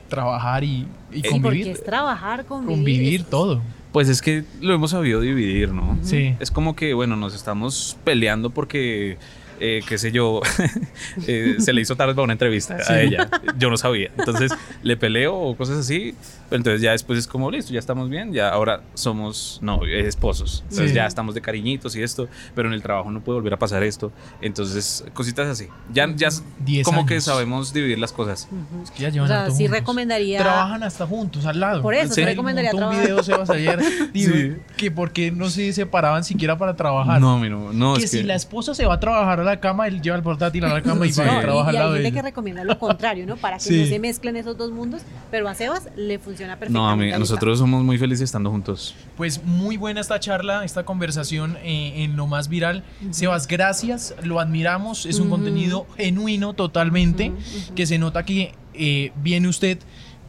trabajar 0.10 0.63
y, 0.63 0.86
y 1.12 1.22
Sí, 1.22 1.22
porque 1.24 1.30
convivir. 1.41 1.67
es 1.69 1.84
trabajar, 1.84 2.45
convivir. 2.45 2.76
convivir 2.78 3.24
todo. 3.24 3.62
Pues 3.91 4.10
es 4.10 4.22
que 4.22 4.43
lo 4.62 4.74
hemos 4.74 4.91
sabido 4.91 5.22
dividir, 5.22 5.72
¿no? 5.74 5.98
Sí. 6.04 6.36
Es 6.39 6.52
como 6.52 6.76
que, 6.76 6.93
bueno, 6.93 7.15
nos 7.15 7.34
estamos 7.34 7.98
peleando 8.04 8.50
porque 8.52 9.17
eh, 9.60 9.82
qué 9.88 9.98
sé 9.98 10.12
yo, 10.12 10.41
eh, 11.28 11.56
se 11.60 11.74
le 11.74 11.82
hizo 11.82 11.95
tarde 11.95 12.13
para 12.13 12.24
una 12.24 12.34
entrevista 12.34 12.78
a 12.88 13.02
ella. 13.02 13.30
Yo 13.58 13.69
no 13.69 13.78
sabía. 13.78 14.12
Entonces 14.17 14.52
le 14.84 14.95
peleo 14.95 15.36
o 15.36 15.56
cosas 15.58 15.78
así. 15.80 16.13
Pero 16.49 16.57
entonces 16.57 16.81
ya 16.81 16.91
después 16.91 17.19
es 17.19 17.27
como, 17.27 17.51
listo, 17.51 17.71
ya 17.71 17.79
estamos 17.79 18.09
bien, 18.09 18.33
ya 18.33 18.49
ahora 18.49 18.81
somos 18.95 19.59
novios, 19.62 20.05
esposos. 20.05 20.62
Entonces 20.63 20.89
Sí. 20.89 20.95
ya 20.95 21.05
estamos 21.05 21.35
de 21.35 21.41
cariñitos 21.41 21.95
y 21.95 22.01
esto, 22.01 22.27
pero 22.55 22.67
en 22.69 22.73
el 22.73 22.81
trabajo 22.81 23.12
no 23.12 23.21
puede 23.21 23.38
volver 23.39 23.53
a 23.53 23.59
pasar 23.59 23.83
esto. 23.83 24.12
Entonces, 24.41 25.05
cositas 25.13 25.47
así. 25.47 25.67
Ya, 25.93 26.07
ya 26.15 26.29
Diez 26.59 26.85
como 26.85 27.05
que 27.05 27.15
años. 27.15 27.23
sabemos 27.25 27.71
dividir 27.73 27.99
las 27.99 28.12
cosas. 28.12 28.47
Es 28.83 28.91
que 28.91 29.03
ya 29.03 29.09
llevan 29.09 29.29
O 29.29 29.33
sea, 29.33 29.45
sí 29.51 29.63
juntos. 29.63 29.71
recomendaría- 29.79 30.39
Trabajan 30.39 30.83
hasta 30.83 31.05
juntos, 31.05 31.45
al 31.45 31.59
lado. 31.59 31.81
Por 31.81 31.93
eso, 31.93 32.13
sí 32.13 32.21
Me 32.21 32.27
recomendaría 32.27 32.71
un 32.71 32.77
trabajar. 32.77 33.01
video 33.03 33.23
Sebas 33.23 33.49
ayer 33.51 33.79
digo, 34.13 34.33
Sí. 34.33 34.55
que 34.77 34.89
porque 34.91 35.31
no 35.31 35.49
se 35.49 35.71
separaban 35.73 36.23
siquiera 36.23 36.57
para 36.57 36.75
trabajar. 36.75 37.21
No, 37.21 37.38
mi 37.38 37.49
no, 37.49 37.73
no 37.73 37.95
que 37.95 38.05
es 38.05 38.12
si 38.12 38.17
que... 38.19 38.23
la 38.23 38.35
esposa 38.35 38.73
se 38.73 38.85
va 38.85 38.95
a 38.95 38.99
trabajar 38.99 39.39
a 39.39 39.43
la 39.43 39.59
cama, 39.59 39.88
él 39.88 40.01
lleva 40.01 40.15
el 40.17 40.23
portátil 40.23 40.65
a 40.65 40.73
la 40.73 40.81
cama 40.81 41.05
y 41.05 41.12
Sí. 41.13 41.19
va 41.21 41.27
y 41.27 41.35
No, 41.35 41.41
trabaja 41.41 41.65
y, 41.65 41.69
al 41.69 41.75
y 41.75 41.77
lado 41.77 41.93
hay 41.93 42.01
gente 42.03 42.17
que 42.17 42.21
recomienda 42.23 42.63
lo 42.63 42.79
contrario, 42.79 43.25
¿no? 43.27 43.35
Para 43.38 43.57
que 43.57 43.63
Sí. 43.63 43.81
no 43.81 43.85
se 43.88 43.99
mezclen 43.99 44.35
esos 44.35 44.57
dos 44.57 44.71
mundos, 44.71 45.01
pero 45.29 45.47
a 45.47 45.53
Sebas 45.53 45.89
le 45.95 46.17
funciona 46.17 46.38
perfectamente. 46.47 46.73
No, 46.73 46.89
a 46.89 46.95
mí, 46.95 47.04
ahí 47.04 47.10
está. 47.10 47.19
nosotros 47.19 47.60
somos 47.60 47.84
muy 47.84 47.97
felices 47.97 48.25
estando 48.25 48.49
juntos. 48.49 48.95
Pues 49.17 49.43
muy 49.43 49.78
buena 49.78 50.02
esta 50.02 50.19
charla, 50.19 50.63
esta 50.63 50.84
conversación 50.84 51.58
eh, 51.63 52.04
en 52.04 52.15
lo 52.15 52.28
más 52.28 52.49
viral. 52.49 52.84
Sebas, 53.12 53.47
gracias, 53.47 54.15
lo 54.23 54.39
admiramos, 54.39 55.06
es 55.06 55.19
un 55.19 55.30
contenido 55.30 55.88
genuino 55.97 56.54
totalmente, 56.54 57.32
que 57.75 57.86
se 57.86 57.97
nota 57.97 58.23
que 58.23 58.54
eh, 58.73 59.12
viene 59.21 59.47
usted 59.47 59.80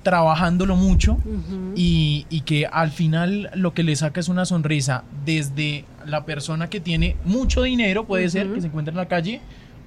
trabajándolo 0.03 0.77
mucho 0.77 1.18
y, 1.77 2.27
y 2.31 2.40
que 2.40 2.66
al 2.66 2.90
final 2.90 3.51
lo 3.55 3.75
que 3.75 3.83
le 3.83 3.94
saca 3.96 4.20
es 4.20 4.29
una 4.29 4.46
sonrisa 4.46 5.05
desde 5.27 5.85
la 6.07 6.25
persona 6.25 6.70
que 6.70 6.81
tiene 6.81 7.16
mucho 7.25 7.62
dinero, 7.62 8.07
puede 8.07 8.29
ser 8.31 8.51
que 8.53 8.61
se 8.61 8.68
encuentre 8.68 8.92
en 8.92 8.96
la 8.96 9.09
calle, 9.09 9.42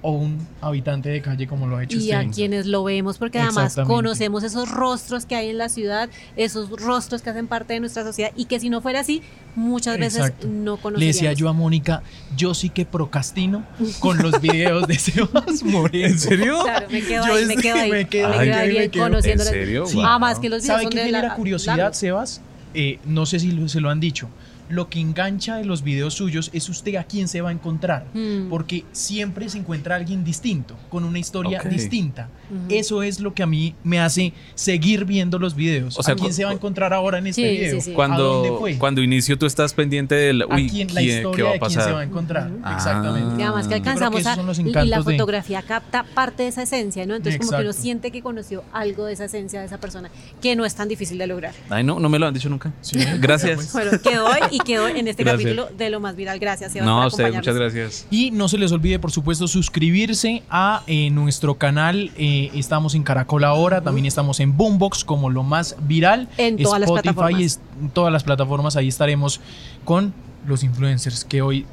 o 0.05 0.11
un 0.11 0.45
habitante 0.59 1.07
de 1.07 1.21
calle 1.21 1.47
como 1.47 1.65
lo 1.65 1.77
ha 1.77 1.83
hecho 1.85 1.95
y 1.97 2.01
usted. 2.01 2.13
a 2.15 2.29
quienes 2.29 2.65
lo 2.67 2.83
vemos, 2.83 3.17
porque 3.17 3.39
además 3.39 3.75
conocemos 3.87 4.43
esos 4.43 4.69
rostros 4.69 5.25
que 5.25 5.35
hay 5.35 5.49
en 5.49 5.57
la 5.57 5.69
ciudad, 5.69 6.09
esos 6.35 6.69
rostros 6.69 7.21
que 7.21 7.29
hacen 7.29 7.47
parte 7.47 7.73
de 7.73 7.79
nuestra 7.79 8.03
sociedad 8.03 8.31
y 8.35 8.45
que 8.45 8.59
si 8.59 8.69
no 8.69 8.81
fuera 8.81 8.99
así, 8.99 9.21
muchas 9.55 9.97
veces 9.97 10.19
Exacto. 10.19 10.47
no 10.47 10.75
Le 10.75 10.81
conocemos. 10.81 11.15
decía 11.15 11.31
yo 11.33 11.47
a 11.47 11.53
Mónica, 11.53 12.03
yo 12.35 12.53
sí 12.53 12.69
que 12.69 12.85
procrastino 12.85 13.65
con 13.99 14.17
los 14.21 14.41
videos 14.41 14.87
de 14.87 14.99
Sebas 14.99 15.63
Moreno. 15.63 16.07
¿En 16.07 16.19
serio? 16.19 16.59
Claro, 16.63 16.87
me 16.91 17.01
quedo 17.01 17.25
Yo 17.25 17.33
ahí, 17.35 17.45
me 17.45 17.55
quedo 17.55 17.75
ahí. 17.77 17.91
me 17.91 18.07
quedo 18.07 18.29
me 18.29 18.53
ahí 18.53 18.89
conociéndole. 18.89 19.49
¿En 19.49 19.55
serio? 19.55 19.85
Sí. 19.85 19.95
Wow. 19.95 20.05
Además 20.05 20.39
que 20.39 20.49
los 20.49 20.63
videos 20.63 20.67
¿Sabe 20.67 20.83
son 20.83 20.91
qué 20.91 20.99
de 20.99 21.05
genera 21.05 21.27
la- 21.29 21.35
curiosidad. 21.35 21.93
Sebas? 21.93 22.41
Eh, 22.73 22.99
no 23.05 23.25
sé 23.25 23.39
si 23.39 23.51
lo- 23.53 23.69
se 23.69 23.79
lo 23.79 23.89
han 23.89 24.01
dicho. 24.01 24.27
Lo 24.73 24.89
que 24.89 24.99
engancha 24.99 25.57
de 25.57 25.65
los 25.65 25.83
videos 25.83 26.15
suyos 26.15 26.49
es 26.53 26.67
usted 26.69 26.95
a 26.95 27.03
quién 27.03 27.27
se 27.27 27.41
va 27.41 27.49
a 27.49 27.51
encontrar. 27.51 28.05
Mm. 28.13 28.49
Porque 28.49 28.85
siempre 28.91 29.47
se 29.49 29.57
encuentra 29.59 29.95
alguien 29.95 30.23
distinto, 30.23 30.75
con 30.89 31.03
una 31.03 31.19
historia 31.19 31.59
Ok. 31.59 31.67
distinta. 31.67 32.29
Ujú. 32.49 32.65
Eso 32.69 33.03
es 33.03 33.19
lo 33.19 33.33
que 33.33 33.43
a 33.43 33.45
mí 33.47 33.75
me 33.83 33.99
hace 33.99 34.33
seguir 34.55 35.05
viendo 35.05 35.37
los 35.39 35.55
videos. 35.55 35.97
O 35.99 36.03
sea, 36.03 36.13
¿A 36.13 36.17
quién 36.17 36.33
se 36.33 36.43
va 36.43 36.51
a 36.51 36.53
encontrar 36.53 36.93
ahora 36.93 37.17
en 37.19 37.27
este 37.27 37.41
Sí, 37.41 37.47
video? 37.57 37.75
sí, 37.75 37.81
sí. 37.81 37.91
¿A 37.91 37.93
dónde 37.93 37.95
Cuando, 37.95 38.59
fue? 38.59 38.77
cuando 38.77 39.01
inicio 39.01 39.37
tú 39.37 39.45
estás 39.45 39.73
pendiente 39.73 40.15
del... 40.15 40.41
¿A 40.43 40.47
Uy, 40.55 40.69
quién, 40.69 40.87
la 40.93 41.01
¿quién- 41.01 41.17
historia 41.17 41.35
¿qué 41.35 41.43
va 41.43 41.49
a 41.49 41.53
de 41.53 41.59
quién 41.59 41.71
se 41.71 41.77
va 41.77 41.83
a 41.83 41.87
pasar? 41.89 42.03
encontrar? 42.07 42.51
Ah. 42.63 42.73
Exactamente. 42.75 43.35
Y 43.39 43.43
además 43.43 43.63
que 43.65 43.69
que 43.69 43.75
alcanzamos 43.75 44.21
esos 44.21 44.59
a. 44.59 44.61
y- 44.61 44.85
la 44.87 44.97
de- 44.97 45.03
fotografía 45.03 45.61
capta 45.61 46.03
parte 46.15 46.43
de 46.43 46.49
esa 46.49 46.63
esencia, 46.63 47.05
¿no? 47.05 47.15
Entonces, 47.15 47.39
como 47.39 47.51
que 47.51 47.55
uno 47.57 47.63
Exacto. 47.69 47.81
siente 47.81 48.11
que 48.11 48.21
conoció 48.21 48.63
algo 48.73 49.05
de 49.05 49.13
esa 49.13 49.25
esencia 49.25 49.59
de 49.59 49.65
esa 49.65 49.79
persona, 49.79 50.09
que 50.41 50.55
no 50.55 50.65
es 50.65 50.75
tan 50.75 50.87
difícil 50.87 51.17
de 51.17 51.27
lograr. 51.27 51.53
Ay, 51.69 51.83
no, 51.83 51.99
no 51.99 52.09
me 52.09 52.19
lo 52.19 52.27
han 52.27 52.33
dicho 52.33 52.49
nunca. 52.49 52.71
Sí. 52.81 52.97
Gracias. 53.19 53.71
Bueno, 53.73 53.91
quedó 54.01 54.25
hoy 54.25 54.39
y 54.51 54.59
quedó 54.63 54.87
en 54.87 55.07
este 55.07 55.23
Gracias. 55.23 55.43
capítulo 55.55 55.69
de 55.77 55.89
lo 55.89 55.99
más 55.99 56.15
viral. 56.15 56.39
Gracias, 56.39 56.71
Sebas, 56.73 56.85
No, 56.85 56.95
por 56.95 57.03
a 57.03 57.07
ustedes, 57.07 57.29
acompañarnos. 57.35 57.61
muchas 57.63 57.73
gracias. 57.75 58.07
Y 58.11 58.31
no 58.31 58.47
se 58.47 58.57
les 58.57 58.71
olvide, 58.71 58.99
por 58.99 59.11
supuesto, 59.11 59.47
suscribirse 59.47 60.43
a 60.49 60.83
eh, 60.87 61.09
nuestro 61.09 61.55
canal. 61.55 62.11
Eh, 62.17 62.51
estamos 62.53 62.95
en 62.95 63.03
Caracol 63.03 63.43
ahora, 63.43 63.81
también 63.81 64.05
estamos 64.05 64.39
en 64.39 64.55
Boombox 64.57 65.03
como 65.05 65.29
lo 65.29 65.43
más 65.43 65.75
viral. 65.81 66.27
En 66.37 66.57
todas 66.57 66.79
las 66.79 66.91
plataformas. 66.91 67.41
es- 67.41 67.59
en 67.81 67.89
todas 67.89 68.11
las 68.13 68.23
plataformas. 68.23 68.75
Ahí 68.75 68.87
estaremos 68.87 69.41
con 69.85 70.13
los 70.47 70.63
influencers 70.63 71.25
que 71.25 71.41
hoy 71.41 71.65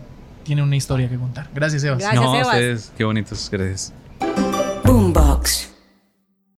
tienen 0.44 0.64
una 0.64 0.76
historia 0.76 1.08
que 1.08 1.16
contar. 1.16 1.48
Gracias, 1.54 1.82
Sebas. 1.82 1.98
Gracias, 1.98 2.22
no, 2.22 2.30
a 2.32 2.36
Sebas. 2.36 2.54
ustedes, 2.54 2.92
qué 2.96 3.04
bonitos, 3.04 3.48
gracias. 3.50 3.92
Boombox. 4.84 5.79